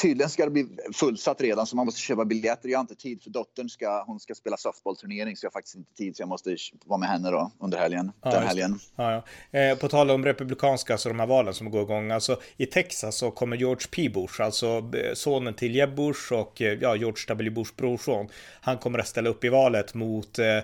Tydligen 0.01 0.29
ska 0.29 0.45
det 0.45 0.51
bli 0.51 0.67
fullsatt 0.93 1.41
redan 1.41 1.67
så 1.67 1.75
man 1.75 1.85
måste 1.85 2.01
köpa 2.01 2.25
biljetter. 2.25 2.69
Jag 2.69 2.77
har 2.77 2.81
inte 2.81 2.95
tid 2.95 3.23
för 3.23 3.29
dottern 3.29 3.69
ska, 3.69 4.03
hon 4.07 4.19
ska 4.19 4.35
spela 4.35 4.57
softballturnering 4.57 5.37
så 5.37 5.45
jag 5.45 5.49
har 5.49 5.53
faktiskt 5.53 5.75
inte 5.75 5.93
tid 5.93 6.15
så 6.15 6.21
jag 6.21 6.29
måste 6.29 6.55
vara 6.85 6.99
med 6.99 7.09
henne 7.09 7.31
då 7.31 7.51
under 7.59 7.77
helgen. 7.77 8.11
Ja, 8.21 8.31
den 8.31 8.47
helgen. 8.47 8.79
Ja, 8.95 9.23
ja. 9.51 9.59
Eh, 9.59 9.77
på 9.77 9.87
tal 9.87 10.11
om 10.11 10.25
republikanska, 10.25 10.93
alltså 10.93 11.09
de 11.09 11.19
här 11.19 11.27
valen 11.27 11.53
som 11.53 11.71
går 11.71 11.81
igång. 11.81 12.11
Alltså 12.11 12.39
i 12.57 12.65
Texas 12.65 13.17
så 13.17 13.31
kommer 13.31 13.57
George 13.57 13.87
P. 13.91 14.09
Bush, 14.09 14.41
alltså 14.41 14.67
eh, 14.67 15.13
sonen 15.13 15.53
till 15.53 15.75
Jeb 15.75 15.95
Bush 15.95 16.33
och 16.33 16.61
eh, 16.61 16.77
ja, 16.81 16.95
George 16.95 17.23
W. 17.27 17.49
Bush 17.49 17.71
brorson. 17.77 18.27
Han 18.61 18.77
kommer 18.77 18.99
att 18.99 19.07
ställa 19.07 19.29
upp 19.29 19.43
i 19.43 19.49
valet 19.49 19.93
mot 19.93 20.39
eh, 20.39 20.47
eh 20.47 20.63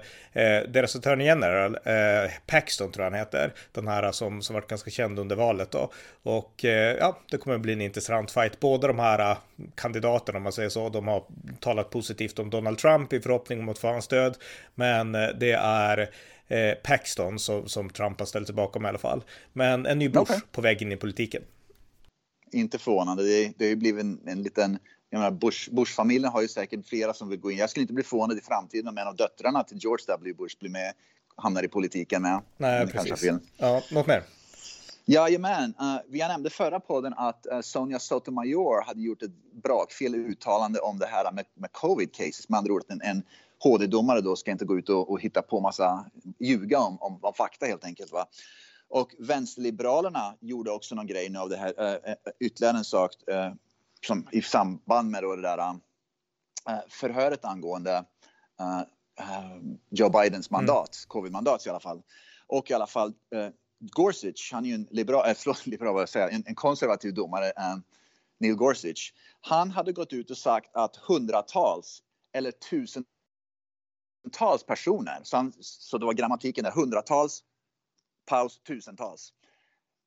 deras 0.70 0.96
attorney 0.96 1.28
general, 1.28 1.76
eh, 1.84 2.32
Paxton 2.48 2.92
tror 2.92 3.06
jag 3.06 3.12
han 3.12 3.20
heter. 3.20 3.54
Den 3.72 3.88
här 3.88 4.12
som, 4.12 4.42
som 4.42 4.54
varit 4.54 4.68
ganska 4.68 4.92
känd 4.92 5.20
under 5.20 5.36
valet 5.36 5.72
då. 5.72 5.92
Och 6.24 6.64
ja, 7.00 7.20
det 7.32 7.38
kommer 7.38 7.56
att 7.56 7.62
bli 7.62 7.74
en 7.74 7.82
intressant 7.82 8.32
fight. 8.32 8.60
Båda 8.60 8.88
de 8.88 8.99
här 9.00 9.32
äh, 9.32 9.38
kandidaterna, 9.76 10.38
om 10.38 10.44
man 10.44 10.54
säger 10.54 10.70
så, 10.70 10.90
de 10.90 11.08
har 11.08 11.24
talat 11.60 11.90
positivt 11.90 12.40
om 12.40 12.50
Donald 12.50 12.78
Trump 12.78 13.14
i 13.14 13.20
förhoppning 13.20 13.60
om 13.60 13.70
att 13.70 13.80
få 13.80 13.88
hans 13.88 14.06
stöd. 14.06 14.38
Men 14.76 15.16
äh, 15.16 15.28
det 15.40 15.52
är 15.52 16.10
eh, 16.48 16.74
Paxton 16.84 17.40
som, 17.40 17.70
som 17.70 17.90
Trump 17.90 18.20
har 18.20 18.26
ställt 18.26 18.48
sig 18.48 18.56
bakom 18.56 18.86
i 18.86 18.88
alla 18.88 18.98
fall. 18.98 19.24
Men 19.54 19.86
en 19.86 20.00
ny 20.00 20.10
Bush 20.10 20.22
okay. 20.22 20.40
på 20.52 20.62
väg 20.62 20.82
in 20.82 20.92
i 20.92 20.98
politiken. 20.98 21.42
Inte 22.52 22.78
förvånande. 22.78 23.24
Det, 23.24 23.54
det 23.58 23.66
har 23.66 23.70
ju 23.70 23.76
blivit 23.76 24.04
en, 24.04 24.20
en 24.26 24.44
liten 24.44 24.80
jag 25.10 25.20
menar, 25.20 25.32
Bush, 25.32 25.70
Bush-familjen 25.72 26.32
har 26.32 26.42
ju 26.42 26.48
säkert 26.48 26.88
flera 26.88 27.14
som 27.14 27.30
vill 27.30 27.40
gå 27.40 27.52
in. 27.52 27.58
Jag 27.58 27.70
skulle 27.70 27.82
inte 27.82 27.94
bli 27.94 28.04
förvånad 28.04 28.38
i 28.38 28.42
framtiden 28.42 28.88
om 28.88 28.98
en 28.98 29.08
av 29.08 29.16
döttrarna 29.16 29.64
till 29.64 29.78
George 29.78 30.06
W. 30.08 30.34
Bush 30.34 30.56
blir 30.60 30.70
med, 30.70 30.94
hamnar 31.36 31.64
i 31.64 31.68
politiken 31.68 32.22
med. 32.22 32.42
Nej, 32.58 32.88
precis. 32.88 33.30
Ja, 33.58 33.82
något 33.92 34.08
mer? 34.08 34.24
Jajamän. 35.12 35.74
Uh, 35.82 35.98
vi 36.08 36.20
nämnde 36.20 36.50
förra 36.50 36.80
podden 36.80 37.14
att 37.18 37.48
uh, 37.52 37.62
Sonja 37.62 38.00
Sotomayor 38.00 38.82
hade 38.82 39.02
gjort 39.02 39.22
ett 39.22 39.32
brakfel 39.64 40.16
uttalande 40.16 40.80
om 40.80 41.00
det 41.00 41.06
här 41.06 41.32
med, 41.32 41.46
med 41.54 41.72
covid 41.72 42.14
cases. 42.14 42.50
Med 42.50 42.58
andra 42.58 42.74
ord, 42.74 42.84
en, 42.88 43.02
en 43.02 43.24
HD-domare 43.60 44.22
då 44.22 44.36
ska 44.36 44.52
inte 44.52 44.66
gå 44.66 44.78
ut 44.78 44.90
och, 44.90 45.12
och 45.12 45.22
hitta 45.22 45.42
på 45.42 45.60
massa 45.60 46.06
ljuga 46.40 46.80
om, 46.80 46.98
om, 47.02 47.20
om 47.22 47.34
fakta 47.34 47.66
helt 47.66 47.86
enkelt. 47.86 48.12
Va? 48.12 48.26
Och 48.90 49.16
vänsterliberalerna 49.20 50.36
gjorde 50.40 50.72
också 50.72 50.96
någon 50.96 51.08
grej 51.08 51.30
nu 51.30 51.40
av 51.40 51.50
det 51.50 51.58
här. 51.58 51.94
Uh, 52.10 52.16
ytterligare 52.40 52.78
en 52.78 52.84
sak 52.84 53.12
uh, 53.32 53.54
som 54.08 54.28
i 54.32 54.42
samband 54.42 55.12
med 55.12 55.24
då 55.24 55.36
det 55.36 55.42
där 55.42 55.58
uh, 55.58 55.76
förhöret 56.90 57.46
angående 57.46 58.06
Joe 59.90 60.10
Bidens 60.10 60.52
mandat, 60.52 60.96
mm. 60.96 61.08
covid-mandat 61.08 61.66
i 61.66 61.70
alla 61.70 61.80
fall. 61.80 62.02
Och 62.48 62.72
i 62.72 62.74
alla 62.74 62.88
fall 62.88 63.14
Gorsuch, 63.80 64.50
han 64.54 64.66
är 64.66 64.70
ju 64.70 64.76
en 64.76 64.88
liberal, 64.92 65.30
äh, 65.30 65.34
förlåt, 65.36 65.66
liberal 65.68 65.94
vad 65.94 66.02
jag 66.02 66.10
säger, 66.10 66.30
en, 66.30 66.44
en 66.46 66.56
konservativ 66.56 67.14
domare, 67.14 67.52
um, 67.74 67.84
Neil 68.40 68.56
Gorsuch. 68.56 69.14
Han 69.42 69.72
hade 69.72 69.92
gått 69.92 70.14
ut 70.14 70.32
och 70.32 70.38
sagt 70.38 70.76
att 70.76 70.96
hundratals 70.96 72.04
eller 72.34 72.52
tusentals 72.52 73.04
personer, 74.68 75.20
så, 75.24 75.38
han, 75.38 75.54
så 75.60 75.98
det 75.98 76.06
var 76.06 76.14
grammatiken 76.14 76.64
där, 76.64 76.72
hundratals, 76.72 77.44
paus, 78.26 78.60
tusentals. 78.68 79.34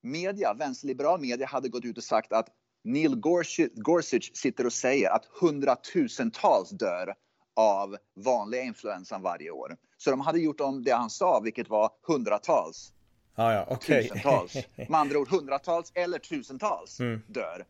Media, 0.01 0.53
vänsterliberal 0.53 1.21
media 1.21 1.47
hade 1.47 1.69
gått 1.69 1.85
ut 1.85 1.97
och 1.97 2.03
sagt 2.03 2.33
att 2.33 2.49
Neil 2.83 3.15
Gorsuch, 3.15 3.71
Gorsuch 3.75 4.31
sitter 4.33 4.65
och 4.65 4.73
säger 4.73 5.09
att 5.09 5.25
hundratusentals 5.25 6.69
dör 6.69 7.15
av 7.55 7.97
vanliga 8.15 8.61
influensan 8.61 9.21
varje 9.21 9.51
år. 9.51 9.77
Så 9.97 10.11
de 10.11 10.21
hade 10.21 10.39
gjort 10.39 10.59
om 10.59 10.83
det 10.83 10.91
han 10.91 11.09
sa, 11.09 11.39
vilket 11.39 11.69
var 11.69 11.91
hundratals. 12.07 12.93
Ah, 13.35 13.53
ja, 13.53 13.67
okay. 13.69 14.03
Tusentals. 14.03 14.53
Med 14.75 14.99
andra 14.99 15.19
ord 15.19 15.29
hundratals 15.29 15.91
eller 15.95 16.19
tusentals 16.19 16.99
mm. 16.99 17.21
dör. 17.27 17.65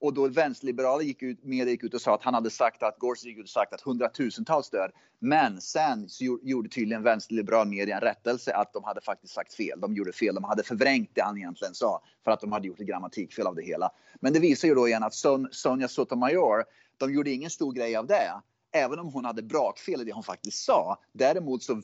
Och 0.00 0.14
då 0.14 0.28
vänsterliberala 0.28 1.02
gick 1.02 1.22
ut, 1.22 1.44
media 1.44 1.70
gick 1.70 1.84
ut 1.84 1.94
och 1.94 2.00
sa 2.00 2.14
att 2.14 2.22
han 2.22 2.34
hade 2.34 2.50
sagt 2.50 2.82
att 2.82 2.98
Gorsuch 2.98 3.26
gick 3.26 3.38
ut 3.38 3.44
och 3.44 3.50
sagt 3.50 3.72
att 3.72 3.80
hundratusentals 3.80 4.70
dör. 4.70 4.92
Men 5.18 5.60
sen 5.60 6.08
så 6.08 6.38
gjorde 6.42 6.68
tydligen 6.68 7.02
vänsterliberal 7.02 7.68
media 7.68 7.94
en 7.94 8.00
rättelse 8.00 8.54
att 8.54 8.72
de 8.72 8.84
hade 8.84 9.00
faktiskt 9.00 9.34
sagt 9.34 9.54
fel. 9.54 9.80
De 9.80 9.94
gjorde 9.94 10.12
fel. 10.12 10.34
De 10.34 10.44
hade 10.44 10.62
förvrängt 10.62 11.10
det 11.14 11.22
han 11.22 11.38
egentligen 11.38 11.74
sa 11.74 12.02
för 12.24 12.30
att 12.30 12.40
de 12.40 12.52
hade 12.52 12.68
gjort 12.68 12.80
ett 12.80 12.86
grammatikfel 12.86 13.46
av 13.46 13.54
det 13.54 13.62
hela. 13.62 13.90
Men 14.20 14.32
det 14.32 14.40
visar 14.40 14.68
ju 14.68 14.74
då 14.74 14.88
igen 14.88 15.02
att 15.02 15.14
Son, 15.14 15.48
Sonja 15.52 15.88
Sotomayor, 15.88 16.64
de 16.96 17.14
gjorde 17.14 17.30
ingen 17.30 17.50
stor 17.50 17.72
grej 17.72 17.96
av 17.96 18.06
det. 18.06 18.32
Även 18.72 18.98
om 18.98 19.12
hon 19.12 19.24
hade 19.24 19.42
brakfel 19.42 20.00
i 20.00 20.04
det 20.04 20.12
hon 20.12 20.22
faktiskt 20.22 20.64
sa. 20.64 20.98
Däremot 21.12 21.62
så 21.62 21.82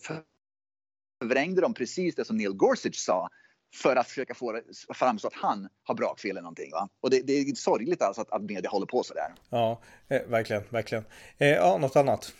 förvrängde 1.24 1.60
de 1.60 1.74
precis 1.74 2.14
det 2.14 2.24
som 2.24 2.36
Neil 2.36 2.52
Gorsuch 2.52 2.96
sa 2.96 3.28
för 3.74 3.96
att 3.96 4.08
försöka 4.08 4.34
få 4.34 4.52
det 4.52 4.62
framstå 4.94 5.28
att 5.28 5.34
han 5.34 5.68
har 5.84 5.94
brakfel 5.94 6.30
eller 6.30 6.42
någonting. 6.42 6.70
Va? 6.70 6.88
Och 7.00 7.10
det, 7.10 7.20
det 7.20 7.32
är 7.32 7.54
sorgligt 7.54 8.02
alltså 8.02 8.22
att, 8.22 8.30
att 8.30 8.42
media 8.42 8.70
håller 8.70 8.86
på 8.86 9.02
så 9.02 9.14
där. 9.14 9.34
Ja, 9.50 9.80
eh, 10.08 10.22
verkligen, 10.22 10.62
verkligen. 10.70 11.04
Eh, 11.38 11.48
ja, 11.48 11.78
något 11.78 11.96
annat? 11.96 12.32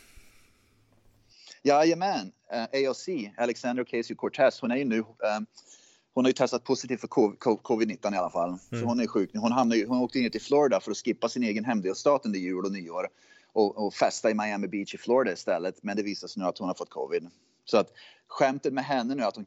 Jajamän, 1.63 2.33
eh, 2.53 2.89
AOC, 2.89 3.09
Alexander 3.37 3.85
Ocasio-Cortez, 3.85 4.61
hon 4.61 4.71
är 4.71 4.77
ju 4.77 4.85
nu 4.85 4.99
um, 4.99 5.47
hon 6.15 6.25
har 6.25 6.29
ju 6.29 6.33
testat 6.33 6.65
positivt 6.65 7.01
för 7.01 7.09
covid-19 7.09 8.15
i 8.15 8.17
alla 8.17 8.31
fall. 8.31 8.49
Mm. 8.49 8.59
Så 8.71 8.77
hon 8.77 9.01
är 9.01 9.07
sjuk 9.07 9.31
Hon, 9.35 9.53
hamnade, 9.53 9.85
hon 9.89 9.99
åkte 9.99 10.19
ner 10.19 10.31
till 10.31 10.43
Florida 10.43 10.81
för 10.81 10.91
att 10.91 10.97
skippa 10.97 11.29
sin 11.29 11.43
egen 11.43 11.65
hemdelstat 11.65 12.27
under 12.27 12.39
jul 12.39 12.65
och 12.65 12.73
nyår 12.73 13.09
och, 13.53 13.87
och 13.87 13.95
festa 13.95 14.31
i 14.31 14.35
Miami 14.35 14.69
Beach 14.69 14.95
i 14.95 14.99
Florida 14.99 15.33
istället. 15.33 15.83
Men 15.83 15.97
det 15.97 16.03
visar 16.03 16.29
sig 16.29 16.43
nu 16.43 16.49
att 16.49 16.59
hon 16.59 16.69
har 16.69 16.75
fått 16.75 16.91
covid. 16.91 17.31
Så 17.65 17.79
att 17.79 17.93
skämtet 18.29 18.73
med 18.73 18.85
henne 18.85 19.15
nu 19.15 19.23
är 19.23 19.27
att 19.27 19.37
hon 19.37 19.47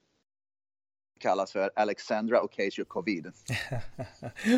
kallas 1.20 1.52
för 1.52 1.72
Alexandra 1.76 2.42
Ocasio-Covid. 2.42 3.28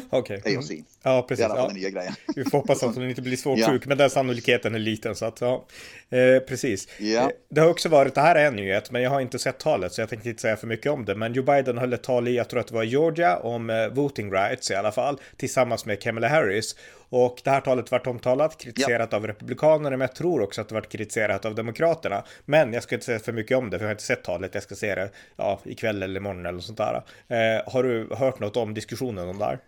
Okej. 0.10 0.38
Okay. 0.38 0.56
AOC. 0.56 0.72
Ja, 1.04 1.26
precis. 1.28 1.42
I 1.42 1.46
alla 1.46 1.56
fall 1.56 1.70
ja. 1.70 1.74
nya 1.74 1.90
grejen. 1.90 2.14
Vi 2.36 2.44
får 2.44 2.58
hoppas 2.58 2.84
att 2.84 2.96
hon 2.96 3.10
inte 3.10 3.22
blir 3.22 3.38
svårt 3.38 3.66
sjuk, 3.66 3.86
men 3.86 3.98
den 3.98 4.10
sannolikheten 4.10 4.76
är 4.76 4.80
liten. 4.80 5.16
Så 5.16 5.26
att, 5.26 5.42
ja. 5.42 5.66
Eh, 6.10 6.40
precis. 6.40 6.88
Ja. 7.00 7.22
Eh, 7.22 7.30
det 7.50 7.62
har 7.62 7.70
också 7.70 7.90
varit, 7.90 8.16
det 8.16 8.22
här 8.22 8.36
är 8.36 8.46
en 8.46 8.56
nyhet, 8.56 8.92
men 8.92 9.02
jag 9.02 9.10
har 9.10 9.22
inte 9.22 9.40
sett 9.40 9.60
talet, 9.60 9.94
så 9.94 10.02
jag 10.02 10.10
tänkte 10.10 10.30
inte 10.30 10.42
säga 10.42 10.58
för 10.58 10.68
mycket 10.68 10.92
om 10.92 11.06
det. 11.06 11.16
Men 11.16 11.34
Joe 11.34 11.44
Biden 11.44 11.78
höll 11.78 11.94
ett 11.94 12.04
tal 12.04 12.28
i, 12.28 12.36
jag 12.36 12.50
tror 12.50 12.60
att 12.60 12.68
det 12.68 12.76
var 12.76 12.84
Georgia, 12.84 13.38
om 13.38 13.70
eh, 13.70 13.88
voting 13.88 14.32
rights 14.32 14.72
i 14.72 14.76
alla 14.76 14.92
fall, 14.92 15.20
tillsammans 15.38 15.86
med 15.86 16.02
Kamala 16.02 16.28
Harris. 16.28 16.76
Och 17.10 17.42
det 17.44 17.50
här 17.50 17.62
talet 17.62 17.92
vart 17.92 18.08
omtalat, 18.08 18.58
kritiserat 18.58 19.10
ja. 19.12 19.18
av 19.18 19.28
republikanerna, 19.28 19.90
men 19.90 20.02
jag 20.02 20.16
tror 20.16 20.42
också 20.42 20.62
att 20.62 20.70
det 20.70 20.76
vart 20.76 20.90
kritiserat 20.90 21.46
av 21.46 21.56
demokraterna. 21.56 22.24
Men 22.46 22.74
jag 22.74 22.84
ska 22.84 22.96
inte 22.96 23.06
säga 23.06 23.20
för 23.20 23.34
mycket 23.34 23.58
om 23.58 23.70
det, 23.70 23.78
för 23.78 23.86
jag 23.86 23.90
har 23.90 23.94
inte 23.96 24.04
sett 24.04 24.24
talet. 24.24 24.54
Jag 24.54 24.64
ska 24.64 24.76
se 24.76 24.96
det 24.96 25.10
ja, 25.36 25.60
ikväll 25.64 26.04
eller 26.04 26.20
imorgon 26.20 26.46
eller 26.46 26.60
sånt 26.60 26.78
där. 26.78 27.04
Eh, 27.28 27.72
har 27.72 27.84
du 27.84 28.16
hört 28.16 28.40
något 28.40 28.58
om 28.58 28.74
diskussionen 28.74 29.30
om 29.30 29.38
det 29.38 29.46
här? 29.46 29.60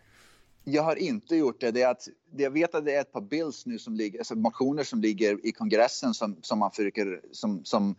Jag 0.63 0.83
har 0.83 0.95
inte 0.95 1.35
gjort 1.35 1.61
det. 1.61 1.71
det, 1.71 1.81
är 1.81 1.87
att, 1.87 2.07
jag 2.37 2.51
vet 2.51 2.75
att 2.75 2.85
det 2.85 2.95
är 2.95 3.01
ett 3.01 3.11
par 3.11 3.21
bills 3.21 3.65
nu 3.65 3.79
som 3.79 3.95
ligger, 3.95 4.19
alltså 4.19 4.35
motioner 4.35 4.83
som 4.83 5.01
ligger 5.01 5.45
i 5.45 5.51
kongressen 5.51 6.13
som, 6.13 6.37
som 6.41 6.59
man 6.59 6.71
försöker, 6.71 7.21
som, 7.31 7.65
som 7.65 7.95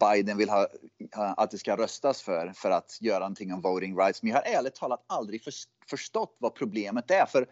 Biden 0.00 0.36
vill 0.36 0.48
ha, 0.48 0.66
att 1.12 1.50
det 1.50 1.58
ska 1.58 1.76
röstas 1.76 2.22
för, 2.22 2.52
för 2.54 2.70
att 2.70 2.98
göra 3.00 3.18
någonting 3.18 3.52
om 3.52 3.60
voting 3.60 3.98
rights. 3.98 4.22
Men 4.22 4.32
jag 4.32 4.38
har 4.38 4.58
ärligt 4.58 4.74
talat 4.74 5.04
aldrig 5.06 5.44
för, 5.44 5.52
förstått 5.90 6.36
vad 6.38 6.54
problemet 6.54 7.10
är. 7.10 7.26
För 7.26 7.46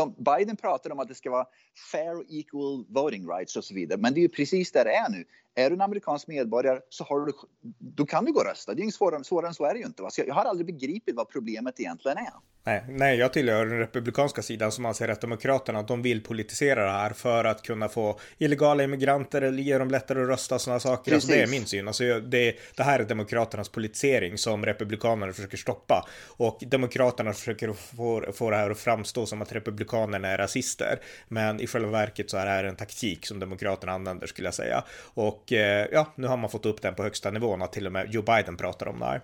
de, 0.00 0.14
Biden 0.18 0.56
pratar 0.56 0.90
om 0.90 0.98
att 1.00 1.08
det 1.08 1.14
ska 1.14 1.30
vara 1.30 1.46
fair 1.92 2.24
equal 2.28 2.84
voting 2.88 3.28
rights 3.28 3.56
och 3.56 3.64
så 3.64 3.74
vidare. 3.74 4.00
Men 4.00 4.14
det 4.14 4.20
är 4.20 4.22
ju 4.22 4.28
precis 4.28 4.72
där 4.72 4.84
det 4.84 4.94
är 4.94 5.08
nu. 5.10 5.24
Är 5.60 5.70
du 5.70 5.74
en 5.74 5.80
amerikansk 5.80 6.28
medborgare 6.28 6.80
så 6.88 7.04
har 7.04 7.26
du, 7.26 7.32
då 7.78 8.06
kan 8.06 8.24
du 8.24 8.32
gå 8.32 8.40
och 8.40 8.46
rösta. 8.46 8.74
Det 8.74 8.80
är 8.80 8.82
inget 8.82 8.94
svårare, 8.94 9.24
svårare 9.24 9.48
än 9.48 9.54
så 9.54 9.64
är 9.64 9.74
det 9.74 9.80
ju 9.80 9.86
inte. 9.86 10.02
Va? 10.02 10.10
Så 10.10 10.22
jag 10.26 10.34
har 10.34 10.44
aldrig 10.44 10.66
begripit 10.66 11.14
vad 11.14 11.28
problemet 11.28 11.80
egentligen 11.80 12.18
är. 12.18 12.32
Nej, 12.64 12.84
nej, 12.88 13.18
jag 13.18 13.32
tillhör 13.32 13.66
den 13.66 13.78
republikanska 13.78 14.42
sidan 14.42 14.72
som 14.72 14.86
anser 14.86 15.08
att 15.08 15.20
demokraterna 15.20 15.82
de 15.82 16.02
vill 16.02 16.22
politisera 16.22 16.84
det 16.84 16.90
här 16.90 17.10
för 17.10 17.44
att 17.44 17.62
kunna 17.62 17.88
få 17.88 18.18
illegala 18.38 18.82
immigranter 18.84 19.42
eller 19.42 19.62
ge 19.62 19.78
dem 19.78 19.90
lättare 19.90 20.22
att 20.22 20.28
rösta 20.28 20.54
och 20.54 20.60
sådana 20.60 20.80
saker. 20.80 21.14
Alltså, 21.14 21.28
det 21.28 21.42
är 21.42 21.46
min 21.46 21.66
syn. 21.66 21.88
Alltså, 21.88 22.20
det, 22.20 22.56
det 22.76 22.82
här 22.82 23.00
är 23.00 23.04
demokraternas 23.04 23.68
politisering 23.68 24.38
som 24.38 24.66
republikanerna 24.66 25.32
försöker 25.32 25.56
stoppa 25.56 26.08
och 26.26 26.58
demokraterna 26.66 27.32
försöker 27.32 27.72
få, 27.72 28.32
få 28.32 28.50
det 28.50 28.56
här 28.56 28.70
att 28.70 28.78
framstå 28.78 29.26
som 29.26 29.42
att 29.42 29.52
republikanerna 29.52 30.28
är 30.28 30.38
rasister. 30.38 31.00
Men 31.28 31.60
i 31.60 31.66
själva 31.66 31.90
verket 31.90 32.30
så 32.30 32.36
är 32.36 32.44
det 32.44 32.52
här 32.52 32.64
en 32.64 32.76
taktik 32.76 33.26
som 33.26 33.40
demokraterna 33.40 33.92
använder 33.92 34.26
skulle 34.26 34.46
jag 34.46 34.54
säga. 34.54 34.84
Och 35.14 35.49
eh, 35.52 35.86
ja, 35.92 36.06
nu 36.14 36.26
har 36.26 36.36
man 36.36 36.50
fått 36.50 36.66
upp 36.66 36.82
den 36.82 36.94
på 36.94 37.02
högsta 37.02 37.30
nivån 37.30 37.62
att 37.62 37.72
till 37.72 37.86
och 37.86 37.92
med 37.92 38.14
Joe 38.14 38.22
Biden 38.22 38.56
pratar 38.56 38.88
om 38.88 38.98
det 38.98 39.04
här. 39.04 39.22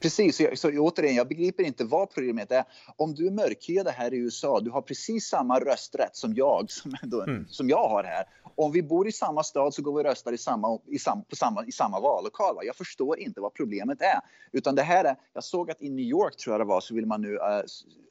Precis, 0.00 0.36
så, 0.36 0.42
jag, 0.42 0.58
så 0.58 0.70
återigen, 0.70 1.14
jag 1.14 1.28
begriper 1.28 1.64
inte 1.64 1.84
vad 1.84 2.14
problemet 2.14 2.52
är. 2.52 2.64
Om 2.96 3.14
du 3.14 3.26
är 3.26 3.30
mörkhyad 3.30 3.88
här 3.88 4.14
i 4.14 4.16
USA, 4.16 4.60
du 4.60 4.70
har 4.70 4.82
precis 4.82 5.28
samma 5.28 5.60
rösträtt 5.60 6.16
som 6.16 6.34
jag, 6.34 6.70
som, 6.70 6.96
ändå, 7.02 7.22
mm. 7.22 7.46
som 7.48 7.68
jag 7.68 7.88
har 7.88 8.04
här. 8.04 8.24
Om 8.54 8.72
vi 8.72 8.82
bor 8.82 9.08
i 9.08 9.12
samma 9.12 9.42
stad 9.42 9.74
så 9.74 9.82
går 9.82 9.92
vi 9.92 10.00
och 10.00 10.04
röstar 10.04 10.32
i 10.32 10.38
samma, 10.38 10.78
i 10.86 10.98
sam, 10.98 11.24
på 11.24 11.36
samma, 11.36 11.64
i 11.64 11.72
samma 11.72 12.00
vallokal. 12.00 12.54
Va? 12.54 12.64
Jag 12.64 12.76
förstår 12.76 13.18
inte 13.18 13.40
vad 13.40 13.54
problemet 13.54 14.02
är. 14.02 14.20
Utan 14.52 14.74
det 14.74 14.82
här 14.82 15.04
är, 15.04 15.16
jag 15.34 15.44
såg 15.44 15.70
att 15.70 15.82
i 15.82 15.90
New 15.90 16.04
York 16.04 16.36
tror 16.36 16.54
jag 16.54 16.60
det 16.60 16.64
var, 16.64 16.80
så 16.80 16.94
vill 16.94 17.06
man 17.06 17.22
nu 17.22 17.34
uh, 17.34 17.40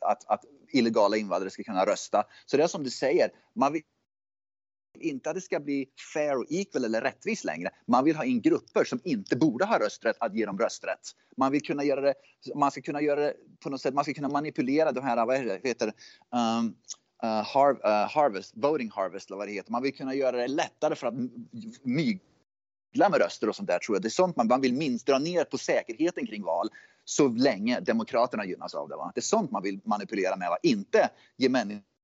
att, 0.01 0.25
att 0.27 0.45
illegala 0.71 1.17
invandrare 1.17 1.49
ska 1.49 1.63
kunna 1.63 1.85
rösta. 1.85 2.23
Så 2.45 2.57
det 2.57 2.63
är 2.63 2.67
som 2.67 2.83
du 2.83 2.89
säger, 2.89 3.29
man 3.53 3.73
vill 3.73 3.81
inte 5.01 5.29
att 5.29 5.35
det 5.35 5.41
ska 5.41 5.59
bli 5.59 5.85
fair 6.13 6.37
och 6.37 6.45
equal 6.49 6.85
eller 6.85 7.01
rättvist 7.01 7.43
längre. 7.43 7.69
Man 7.85 8.03
vill 8.03 8.15
ha 8.15 8.25
in 8.25 8.41
grupper 8.41 8.83
som 8.83 8.99
inte 9.03 9.35
borde 9.35 9.65
ha 9.65 9.79
rösträtt 9.79 10.17
att 10.19 10.35
ge 10.35 10.45
dem 10.45 10.59
rösträtt. 10.59 10.99
Man 11.37 11.51
vill 11.51 11.61
kunna 11.61 11.83
göra 11.83 12.01
det, 12.01 12.13
man 12.55 12.71
ska 12.71 12.81
kunna 12.81 13.01
göra 13.01 13.19
det 13.19 13.33
på 13.59 13.69
något 13.69 13.81
sätt, 13.81 13.93
man 13.93 14.03
ska 14.03 14.13
kunna 14.13 14.29
manipulera 14.29 14.91
de 14.91 15.03
här, 15.03 15.25
vad 15.25 15.37
heter 15.63 15.87
um, 15.87 16.75
uh, 17.23 17.43
har, 17.45 17.71
uh, 17.71 18.09
harvest, 18.09 18.53
voting 18.55 18.91
harvest 18.91 19.29
eller 19.29 19.37
vad 19.37 19.47
det 19.47 19.51
heter. 19.51 19.71
Man 19.71 19.83
vill 19.83 19.95
kunna 19.95 20.13
göra 20.13 20.37
det 20.37 20.47
lättare 20.47 20.95
för 20.95 21.07
att 21.07 21.13
mygla 21.83 23.09
med 23.09 23.19
röster 23.21 23.49
och 23.49 23.55
sånt 23.55 23.67
där 23.67 23.79
tror 23.79 23.95
jag. 23.95 24.01
Det 24.01 24.07
är 24.07 24.09
sånt 24.09 24.35
man, 24.35 24.47
man 24.47 24.61
vill 24.61 24.73
minst 24.73 25.05
dra 25.05 25.19
ner 25.19 25.43
på 25.43 25.57
säkerheten 25.57 26.27
kring 26.27 26.43
val 26.43 26.69
så 27.05 27.27
länge 27.27 27.79
Demokraterna 27.79 28.45
gynnas 28.45 28.75
av 28.75 28.89
det. 28.89 28.95
Va? 28.95 29.11
Det 29.15 29.19
är 29.19 29.21
sånt 29.21 29.51
man 29.51 29.63
vill 29.63 29.79
manipulera 29.83 30.35
med, 30.35 30.49
va? 30.49 30.57
inte 30.63 31.09
ge 31.37 31.49
människor 31.49 31.96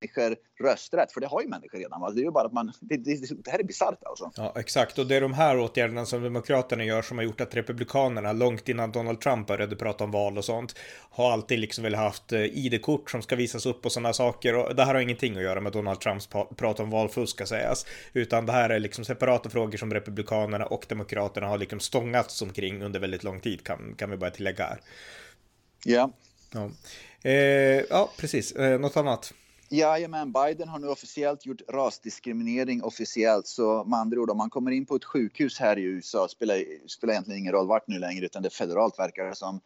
människor 0.00 0.36
rösträtt, 0.60 1.12
för 1.12 1.20
det 1.20 1.26
har 1.26 1.42
ju 1.42 1.48
människor 1.48 1.78
redan. 1.78 2.00
Va? 2.00 2.10
Det 2.10 2.20
är 2.20 2.24
ju 2.24 2.30
bara 2.30 2.46
att 2.46 2.52
man, 2.52 2.72
det, 2.80 2.96
det, 2.96 3.44
det 3.44 3.50
här 3.50 3.58
är 3.58 3.64
bisarrt 3.64 4.04
alltså. 4.04 4.30
Ja, 4.36 4.52
exakt, 4.56 4.98
och 4.98 5.06
det 5.06 5.16
är 5.16 5.20
de 5.20 5.32
här 5.32 5.58
åtgärderna 5.58 6.06
som 6.06 6.22
Demokraterna 6.22 6.84
gör 6.84 7.02
som 7.02 7.18
har 7.18 7.24
gjort 7.24 7.40
att 7.40 7.54
Republikanerna, 7.54 8.32
långt 8.32 8.68
innan 8.68 8.92
Donald 8.92 9.20
Trump 9.20 9.46
började 9.46 9.76
prata 9.76 10.04
om 10.04 10.10
val 10.10 10.38
och 10.38 10.44
sånt, 10.44 10.74
har 11.10 11.32
alltid 11.32 11.58
liksom 11.58 11.84
väl 11.84 11.94
haft 11.94 12.32
eh, 12.32 12.40
ID-kort 12.40 13.10
som 13.10 13.22
ska 13.22 13.36
visas 13.36 13.66
upp 13.66 13.86
och 13.86 13.92
sådana 13.92 14.12
saker. 14.12 14.54
Och 14.54 14.76
det 14.76 14.84
här 14.84 14.94
har 14.94 15.00
ingenting 15.00 15.36
att 15.36 15.42
göra 15.42 15.60
med 15.60 15.72
Donald 15.72 16.00
Trumps 16.00 16.28
prat 16.56 16.80
om 16.80 16.90
valfusk 16.90 17.34
ska 17.34 17.46
sägas, 17.46 17.86
utan 18.12 18.46
det 18.46 18.52
här 18.52 18.70
är 18.70 18.78
liksom 18.78 19.04
separata 19.04 19.50
frågor 19.50 19.78
som 19.78 19.94
Republikanerna 19.94 20.66
och 20.66 20.86
Demokraterna 20.88 21.46
har 21.46 21.58
liksom 21.58 21.80
stångats 21.80 22.42
omkring 22.42 22.82
under 22.82 23.00
väldigt 23.00 23.24
lång 23.24 23.40
tid, 23.40 23.64
kan, 23.64 23.94
kan 23.98 24.10
vi 24.10 24.16
bara 24.16 24.30
tillägga 24.30 24.64
här. 24.64 24.80
Ja. 25.84 26.10
Ja, 26.52 26.70
eh, 27.22 27.82
ja 27.90 28.10
precis. 28.16 28.52
Eh, 28.52 28.80
något 28.80 28.96
annat? 28.96 29.34
Jajamän, 29.70 30.32
Biden 30.32 30.68
har 30.68 30.78
nu 30.78 30.88
officiellt 30.88 31.46
gjort 31.46 31.62
rasdiskriminering 31.68 32.82
officiellt. 32.82 33.46
Så 33.46 33.84
med 33.84 33.98
andra 33.98 34.20
ord, 34.20 34.30
om 34.30 34.36
man 34.36 34.50
kommer 34.50 34.70
in 34.70 34.86
på 34.86 34.96
ett 34.96 35.04
sjukhus 35.04 35.58
här 35.58 35.78
i 35.78 35.82
USA 35.82 36.28
spelar, 36.28 36.88
spelar 36.88 37.14
egentligen 37.14 37.40
ingen 37.40 37.52
roll 37.52 37.66
vart 37.66 37.88
nu 37.88 37.98
längre 37.98 38.24
utan 38.24 38.42
det 38.42 38.48
är 38.48 38.50
federalt 38.50 38.98
verkar 38.98 39.24
det 39.24 39.34
som. 39.34 39.60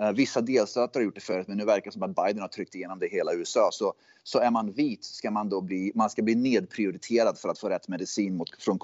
Eh, 0.00 0.12
vissa 0.12 0.40
delstater 0.40 1.00
har 1.00 1.04
gjort 1.04 1.14
det 1.14 1.20
förut, 1.20 1.48
men 1.48 1.56
nu 1.56 1.64
verkar 1.64 1.84
det 1.84 1.92
som 1.92 2.02
att 2.02 2.16
Biden 2.16 2.40
har 2.40 2.48
tryckt 2.48 2.74
igenom 2.74 2.98
det 2.98 3.06
i 3.06 3.10
hela 3.10 3.32
USA. 3.32 3.68
Så, 3.72 3.94
så 4.22 4.38
är 4.38 4.50
man 4.50 4.72
vit 4.72 5.04
ska 5.04 5.30
man 5.30 5.48
då 5.48 5.60
bli, 5.60 5.92
man 5.94 6.10
ska 6.10 6.22
bli 6.22 6.34
nedprioriterad 6.34 7.38
för 7.38 7.48
att 7.48 7.58
få 7.58 7.68
rätt 7.68 7.88
medicin 7.88 8.36
mot, 8.36 8.62
från 8.62 8.78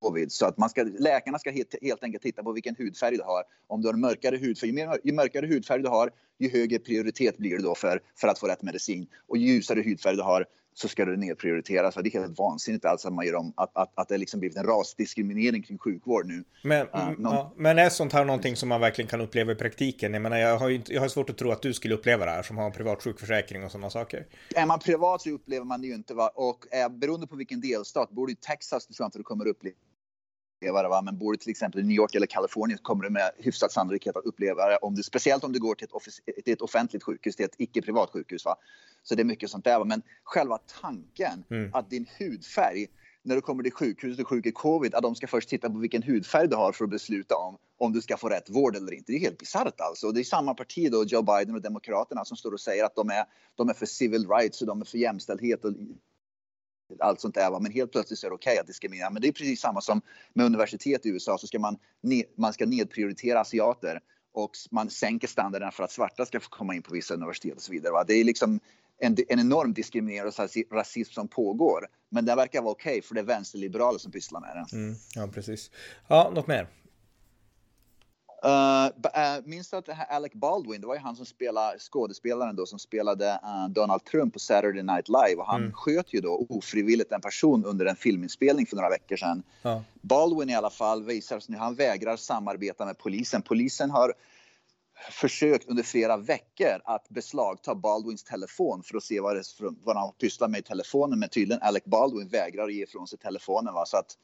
covid. 0.00 0.32
Så 0.32 0.46
att 0.46 0.58
man 0.58 0.70
ska, 0.70 0.82
läkarna 0.98 1.38
ska 1.38 1.50
helt, 1.50 1.74
helt 1.82 2.04
enkelt 2.04 2.22
titta 2.22 2.42
på 2.42 2.52
vilken 2.52 2.76
hudfärg 2.78 3.16
du 3.16 3.22
har. 3.22 3.42
Om 3.66 3.82
du 3.82 3.88
har 3.88 3.94
mörkare 3.94 4.36
hudfärg, 4.36 4.70
ju, 4.70 4.74
mer, 4.74 4.98
ju 5.04 5.12
mörkare 5.12 5.46
hudfärg 5.46 5.82
du 5.82 5.88
har, 5.88 6.10
ju 6.38 6.50
högre 6.50 6.78
prioritet 6.78 7.38
blir 7.38 7.56
det 7.56 7.62
då 7.62 7.74
för, 7.74 8.00
för 8.20 8.28
att 8.28 8.38
få 8.38 8.46
rätt 8.46 8.62
medicin. 8.62 9.06
Och 9.26 9.38
ju 9.38 9.46
ljusare 9.46 9.82
hudfärg 9.82 10.16
du 10.16 10.22
har, 10.22 10.46
så 10.74 10.88
ska 10.88 11.04
det 11.04 11.16
nedprioriteras. 11.16 11.94
Det 11.94 12.14
är 12.14 12.20
helt 12.20 12.38
vansinnigt 12.38 12.84
alltså 12.84 13.08
att 13.08 13.14
man 13.14 13.26
gör 13.26 13.34
om, 13.34 13.52
att, 13.56 13.70
att, 13.76 13.92
att 13.94 14.08
det 14.08 14.18
liksom 14.18 14.40
blivit 14.40 14.58
en 14.58 14.64
rasdiskriminering 14.64 15.62
kring 15.62 15.78
sjukvård 15.78 16.26
nu. 16.26 16.44
Men, 16.62 16.86
uh, 16.86 17.10
någon... 17.18 17.34
ja, 17.34 17.54
men 17.56 17.78
är 17.78 17.88
sånt 17.88 18.12
här 18.12 18.24
någonting 18.24 18.56
som 18.56 18.68
man 18.68 18.80
verkligen 18.80 19.08
kan 19.08 19.20
uppleva 19.20 19.52
i 19.52 19.54
praktiken? 19.54 20.12
Jag 20.12 20.22
menar, 20.22 20.36
jag 20.36 20.58
har, 20.58 20.70
inte, 20.70 20.94
jag 20.94 21.00
har 21.00 21.08
svårt 21.08 21.30
att 21.30 21.38
tro 21.38 21.50
att 21.50 21.62
du 21.62 21.74
skulle 21.74 21.94
uppleva 21.94 22.24
det 22.24 22.30
här 22.30 22.42
som 22.42 22.56
har 22.56 22.66
en 22.66 22.72
privat 22.72 23.02
sjukförsäkring 23.02 23.64
och 23.64 23.70
sådana 23.70 23.90
saker. 23.90 24.26
Är 24.54 24.66
man 24.66 24.78
privat 24.78 25.22
så 25.22 25.30
upplever 25.30 25.64
man 25.64 25.80
det 25.80 25.86
ju 25.86 25.94
inte. 25.94 26.14
Va? 26.14 26.28
Och 26.34 26.66
är, 26.70 26.88
beroende 26.88 27.26
på 27.26 27.36
vilken 27.36 27.60
delstat, 27.60 28.10
bor 28.10 28.26
du 28.26 28.32
i 28.32 28.36
Texas 28.36 28.84
så 28.84 28.92
tror 28.92 29.04
jag 29.04 29.08
inte 29.08 29.18
du 29.18 29.24
kommer 29.24 29.48
uppleva 29.48 29.76
uppleva 30.58 30.82
det. 30.82 30.88
Va? 30.88 31.02
Men 31.02 31.18
bor 31.18 31.32
du 31.32 31.38
till 31.38 31.50
exempel 31.50 31.80
i 31.80 31.84
New 31.84 31.96
York 31.96 32.14
eller 32.14 32.26
Kalifornien 32.26 32.78
kommer 32.82 33.04
du 33.04 33.10
med 33.10 33.30
hyfsad 33.38 33.72
sannolikhet 33.72 34.16
att 34.16 34.24
uppleva 34.24 34.68
det. 34.68 34.76
Om 34.76 34.94
du, 34.94 35.02
speciellt 35.02 35.44
om 35.44 35.52
du 35.52 35.58
går 35.58 35.74
till 35.74 35.84
ett, 35.86 36.44
till 36.44 36.52
ett 36.52 36.62
offentligt 36.62 37.02
sjukhus, 37.02 37.36
till 37.36 37.44
ett 37.44 37.54
icke-privat 37.58 38.10
sjukhus. 38.10 38.44
Va? 38.44 38.56
Så 39.02 39.14
det 39.14 39.22
är 39.22 39.24
mycket 39.24 39.50
sånt 39.50 39.64
där. 39.64 39.78
Va? 39.78 39.84
Men 39.84 40.02
själva 40.24 40.58
tanken 40.80 41.44
mm. 41.50 41.74
att 41.74 41.90
din 41.90 42.06
hudfärg 42.18 42.86
när 43.22 43.34
du 43.34 43.40
kommer 43.40 43.62
till 43.62 43.72
sjukhuset 43.72 44.20
och 44.20 44.28
sjuk 44.28 44.46
i 44.46 44.52
covid, 44.52 44.94
att 44.94 45.02
de 45.02 45.14
ska 45.14 45.26
först 45.26 45.48
titta 45.48 45.70
på 45.70 45.78
vilken 45.78 46.02
hudfärg 46.02 46.48
du 46.48 46.56
har 46.56 46.72
för 46.72 46.84
att 46.84 46.90
besluta 46.90 47.34
om 47.34 47.58
om 47.80 47.92
du 47.92 48.00
ska 48.00 48.16
få 48.16 48.28
rätt 48.28 48.50
vård 48.50 48.76
eller 48.76 48.92
inte. 48.92 49.12
Det 49.12 49.18
är 49.18 49.20
helt 49.20 49.38
bisarrt 49.38 49.80
alltså. 49.80 50.12
Det 50.12 50.20
är 50.20 50.24
samma 50.24 50.54
parti 50.54 50.90
då, 50.92 51.04
Joe 51.04 51.22
Biden 51.22 51.54
och 51.54 51.62
Demokraterna, 51.62 52.24
som 52.24 52.36
står 52.36 52.52
och 52.52 52.60
säger 52.60 52.84
att 52.84 52.94
de 52.94 53.10
är, 53.10 53.24
de 53.56 53.68
är 53.68 53.74
för 53.74 53.86
civil 53.86 54.28
rights 54.28 54.60
och 54.60 54.66
de 54.66 54.80
är 54.80 54.84
för 54.84 54.98
jämställdhet 54.98 55.64
och 55.64 55.72
allt 57.00 57.20
sånt 57.20 57.34
där. 57.34 57.60
Men 57.60 57.72
helt 57.72 57.92
plötsligt 57.92 58.18
så 58.18 58.26
är 58.26 58.30
det 58.30 58.34
okej 58.34 58.52
okay 58.52 58.60
att 58.60 58.66
diskriminera. 58.66 59.10
Men 59.10 59.22
det 59.22 59.28
är 59.28 59.32
precis 59.32 59.60
samma 59.60 59.80
som 59.80 60.00
med 60.32 60.46
universitet 60.46 61.06
i 61.06 61.08
USA 61.08 61.38
så 61.38 61.46
ska 61.46 61.58
man, 61.58 61.78
man 62.36 62.52
ska 62.52 62.66
nedprioritera 62.66 63.40
asiater 63.40 64.00
och 64.34 64.50
man 64.70 64.90
sänker 64.90 65.28
standarden 65.28 65.72
för 65.72 65.84
att 65.84 65.92
svarta 65.92 66.26
ska 66.26 66.40
få 66.40 66.48
komma 66.48 66.74
in 66.74 66.82
på 66.82 66.94
vissa 66.94 67.14
universitet 67.14 67.56
och 67.56 67.62
så 67.62 67.72
vidare. 67.72 67.92
Va? 67.92 68.04
Det 68.06 68.14
är 68.14 68.24
liksom 68.24 68.60
en, 68.98 69.16
en 69.28 69.40
enorm 69.40 69.72
diskriminering 69.72 70.32
och 70.70 70.76
rasism 70.76 71.12
som 71.12 71.28
pågår. 71.28 71.86
Men 72.10 72.24
det 72.24 72.34
verkar 72.34 72.62
vara 72.62 72.72
okej 72.72 72.90
okay, 72.90 73.02
för 73.02 73.14
det 73.14 73.20
är 73.20 73.24
vänsterliberaler 73.24 73.98
som 73.98 74.12
pysslar 74.12 74.40
med 74.40 74.50
det. 74.56 74.76
Mm, 74.76 74.94
ja, 75.14 75.28
precis. 75.34 75.70
Ja, 76.08 76.30
något 76.34 76.46
mer? 76.46 76.68
Uh, 78.44 79.44
minns 79.44 79.70
du 79.70 79.76
att 79.76 79.86
det 79.86 79.94
här 79.94 80.06
Alec 80.06 80.32
Baldwin, 80.32 80.80
det 80.80 80.86
var 80.86 80.94
ju 80.94 81.00
han 81.00 81.16
som 81.16 81.26
spelade 81.26 81.78
skådespelaren 81.78 82.56
då 82.56 82.66
som 82.66 82.78
spelade 82.78 83.40
uh, 83.44 83.68
Donald 83.68 84.04
Trump 84.04 84.32
på 84.32 84.38
Saturday 84.38 84.82
Night 84.82 85.08
Live 85.08 85.34
och 85.36 85.46
han 85.46 85.60
mm. 85.60 85.72
sköt 85.72 86.12
ju 86.12 86.20
då 86.20 86.46
ofrivilligt 86.48 87.12
en 87.12 87.20
person 87.20 87.64
under 87.64 87.86
en 87.86 87.96
filminspelning 87.96 88.66
för 88.66 88.76
några 88.76 88.88
veckor 88.88 89.16
sedan. 89.16 89.42
Ja. 89.62 89.82
Baldwin 90.00 90.50
i 90.50 90.54
alla 90.54 90.70
fall 90.70 91.04
visar 91.04 91.40
sig 91.40 91.52
nu, 91.52 91.58
han 91.58 91.74
vägrar 91.74 92.16
samarbeta 92.16 92.84
med 92.86 92.98
polisen. 92.98 93.42
Polisen 93.42 93.90
har 93.90 94.14
försökt 95.10 95.68
under 95.68 95.82
flera 95.82 96.16
veckor 96.16 96.80
att 96.84 97.08
beslagta 97.08 97.74
Baldwins 97.74 98.24
telefon 98.24 98.82
för 98.82 98.96
att 98.96 99.04
se 99.04 99.20
vad, 99.20 99.36
det, 99.36 99.42
vad 99.84 99.96
han 99.96 100.12
pysslar 100.12 100.48
med 100.48 100.60
i 100.60 100.62
telefonen. 100.62 101.18
Men 101.18 101.28
tydligen 101.28 101.62
Alec 101.62 101.84
Baldwin 101.84 102.28
vägrar 102.28 102.68
ge 102.68 102.82
ifrån 102.82 103.06
sig 103.06 103.18
telefonen. 103.18 103.74
Va? 103.74 103.86
Så 103.86 103.96
att, 103.96 104.16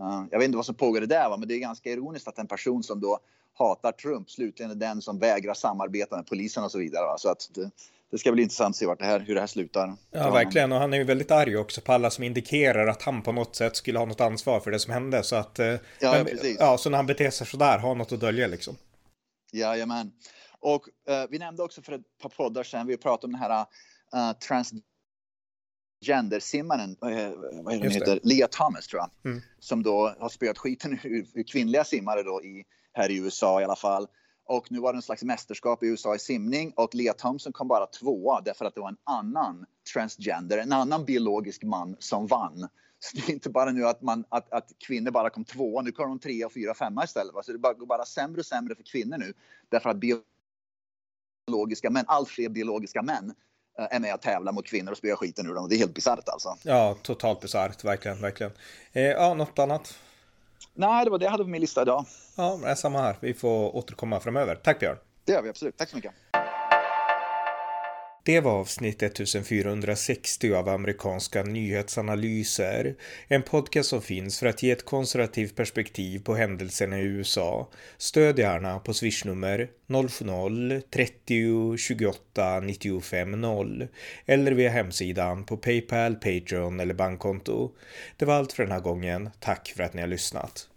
uh, 0.00 0.24
jag 0.30 0.38
vet 0.38 0.46
inte 0.46 0.56
vad 0.56 0.66
som 0.66 0.74
pågår 0.74 1.00
det 1.00 1.06
där, 1.06 1.28
va? 1.28 1.36
men 1.36 1.48
det 1.48 1.54
är 1.54 1.58
ganska 1.58 1.90
ironiskt 1.90 2.28
att 2.28 2.38
en 2.38 2.46
person 2.46 2.82
som 2.82 3.00
då 3.00 3.18
hatar 3.54 3.92
Trump 3.92 4.30
slutligen 4.30 4.70
är 4.70 4.74
den 4.74 5.02
som 5.02 5.18
vägrar 5.18 5.54
samarbeta 5.54 6.16
med 6.16 6.26
polisen 6.26 6.64
och 6.64 6.70
så 6.70 6.78
vidare. 6.78 7.04
Va? 7.04 7.18
Så 7.18 7.28
att 7.28 7.50
det, 7.54 7.70
det 8.10 8.18
ska 8.18 8.32
bli 8.32 8.42
intressant 8.42 8.72
att 8.72 8.76
se 8.76 8.86
vart 8.86 8.98
det 8.98 9.04
här, 9.04 9.20
hur 9.20 9.34
det 9.34 9.40
här 9.40 9.46
slutar. 9.46 9.96
Ja, 10.10 10.30
verkligen. 10.30 10.72
Och 10.72 10.78
han 10.78 10.92
är 10.92 10.98
ju 10.98 11.04
väldigt 11.04 11.30
arg 11.30 11.56
också 11.56 11.80
på 11.80 11.92
alla 11.92 12.10
som 12.10 12.24
indikerar 12.24 12.86
att 12.86 13.02
han 13.02 13.22
på 13.22 13.32
något 13.32 13.56
sätt 13.56 13.76
skulle 13.76 13.98
ha 13.98 14.06
något 14.06 14.20
ansvar 14.20 14.60
för 14.60 14.70
det 14.70 14.78
som 14.78 14.92
hände. 14.92 15.22
Så 15.22 15.36
att, 15.36 15.58
eh, 15.58 15.66
ja, 15.66 15.80
men, 16.00 16.24
precis. 16.24 16.56
ja, 16.60 16.78
så 16.78 16.90
när 16.90 16.96
han 16.96 17.06
beter 17.06 17.30
sig 17.30 17.46
sådär, 17.46 17.78
har 17.78 17.94
något 17.94 18.12
att 18.12 18.20
dölja 18.20 18.46
liksom. 18.46 18.76
Jajamän. 19.52 20.12
Och 20.60 20.88
uh, 21.10 21.24
vi 21.30 21.38
nämnde 21.38 21.62
också 21.62 21.82
för 21.82 21.92
ett 21.92 22.18
par 22.22 22.28
poddar 22.28 22.62
sedan, 22.62 22.86
vi 22.86 22.96
pratade 22.96 23.26
om 23.26 23.32
den 23.32 23.40
här 23.40 23.66
uh, 24.14 24.32
transgendersimmaren, 26.02 26.90
uh, 26.90 26.98
vad 27.62 27.74
är 27.74 27.80
det 27.80 27.90
heter, 27.90 28.20
Leah 28.22 28.48
Thomas 28.48 28.86
tror 28.86 29.02
jag, 29.02 29.10
mm. 29.30 29.42
som 29.58 29.82
då 29.82 30.14
har 30.18 30.28
spöat 30.28 30.58
skiten 30.58 30.98
ur, 31.02 31.26
ur 31.34 31.42
kvinnliga 31.42 31.84
simmare 31.84 32.22
då 32.22 32.42
i, 32.44 32.64
här 32.92 33.10
i 33.10 33.16
USA 33.16 33.60
i 33.60 33.64
alla 33.64 33.76
fall. 33.76 34.06
Och 34.44 34.72
nu 34.72 34.80
var 34.80 34.92
det 34.92 34.98
en 34.98 35.02
slags 35.02 35.22
mästerskap 35.22 35.82
i 35.82 35.86
USA 35.86 36.14
i 36.14 36.18
simning 36.18 36.72
och 36.76 36.94
Leah 36.94 37.16
Thompson 37.16 37.52
kom 37.52 37.68
bara 37.68 37.86
tvåa 37.86 38.40
därför 38.40 38.64
att 38.64 38.74
det 38.74 38.80
var 38.80 38.88
en 38.88 38.96
annan 39.04 39.66
transgender, 39.92 40.58
en 40.58 40.72
annan 40.72 41.04
biologisk 41.04 41.62
man 41.62 41.96
som 41.98 42.26
vann. 42.26 42.68
Så 42.98 43.16
det 43.16 43.28
är 43.28 43.32
inte 43.32 43.50
bara 43.50 43.70
nu 43.70 43.86
att, 43.86 44.02
man, 44.02 44.24
att, 44.28 44.52
att 44.52 44.72
kvinnor 44.86 45.10
bara 45.10 45.30
kom 45.30 45.44
tvåa, 45.44 45.82
nu 45.82 45.92
kommer 45.92 46.08
de 46.08 46.18
trea, 46.18 46.48
fyra, 46.48 46.74
femma 46.74 47.04
istället. 47.04 47.44
Så 47.44 47.52
det 47.52 47.58
går 47.58 47.86
bara 47.86 48.04
sämre 48.04 48.40
och 48.40 48.46
sämre 48.46 48.74
för 48.74 48.82
kvinnor 48.82 49.18
nu 49.18 49.32
därför 49.68 49.90
att 49.90 49.96
biologiska 51.46 51.90
män, 51.90 52.04
allt 52.06 52.28
fler 52.28 52.48
biologiska 52.48 53.02
män 53.02 53.34
eh, 53.78 53.86
är 53.90 54.00
med 54.00 54.14
och 54.14 54.20
tävlar 54.20 54.52
mot 54.52 54.66
kvinnor 54.66 54.90
och 54.92 54.98
spöar 54.98 55.16
skiten 55.16 55.46
ur 55.46 55.54
dem. 55.54 55.68
Det 55.68 55.74
är 55.74 55.78
helt 55.78 55.94
bisarrt 55.94 56.28
alltså. 56.28 56.56
Ja, 56.62 56.96
totalt 57.02 57.40
bisarrt, 57.40 57.84
verkligen, 57.84 58.20
verkligen. 58.20 58.52
Eh, 58.92 59.02
ja, 59.02 59.34
något 59.34 59.58
annat? 59.58 59.98
Nej, 60.74 61.04
det 61.04 61.10
var 61.10 61.18
det 61.18 61.24
jag 61.24 61.30
hade 61.32 61.44
på 61.44 61.50
min 61.50 61.60
lista 61.60 61.82
idag. 61.82 62.04
Ja, 62.36 62.76
samma 62.76 62.98
här. 63.02 63.16
Vi 63.20 63.34
får 63.34 63.76
återkomma 63.76 64.20
framöver. 64.20 64.54
Tack 64.54 64.80
Björn. 64.80 64.96
Det 65.24 65.32
gör 65.32 65.42
vi 65.42 65.48
absolut. 65.48 65.76
Tack 65.76 65.88
så 65.88 65.96
mycket. 65.96 66.12
Det 68.22 68.40
var 68.40 68.52
avsnitt 68.52 69.02
1460 69.02 70.54
av 70.54 70.68
amerikanska 70.68 71.42
nyhetsanalyser. 71.42 72.94
En 73.28 73.42
podcast 73.42 73.88
som 73.88 74.02
finns 74.02 74.38
för 74.38 74.46
att 74.46 74.62
ge 74.62 74.70
ett 74.70 74.84
konservativt 74.84 75.56
perspektiv 75.56 76.18
på 76.24 76.34
händelserna 76.34 76.98
i 76.98 77.02
USA. 77.02 77.68
Stöd 77.98 78.38
gärna 78.38 78.78
på 78.78 78.94
swishnummer 78.94 79.68
070-30 79.88 81.76
28 81.76 82.60
95 82.60 83.40
0 83.40 83.88
eller 84.26 84.52
via 84.52 84.70
hemsidan 84.70 85.44
på 85.44 85.56
Paypal, 85.56 86.14
Patreon 86.14 86.80
eller 86.80 86.94
bankkonto. 86.94 87.70
Det 88.16 88.24
var 88.24 88.34
allt 88.34 88.52
för 88.52 88.62
den 88.62 88.72
här 88.72 88.80
gången. 88.80 89.30
Tack 89.40 89.72
för 89.76 89.82
att 89.82 89.94
ni 89.94 90.00
har 90.00 90.08
lyssnat. 90.08 90.68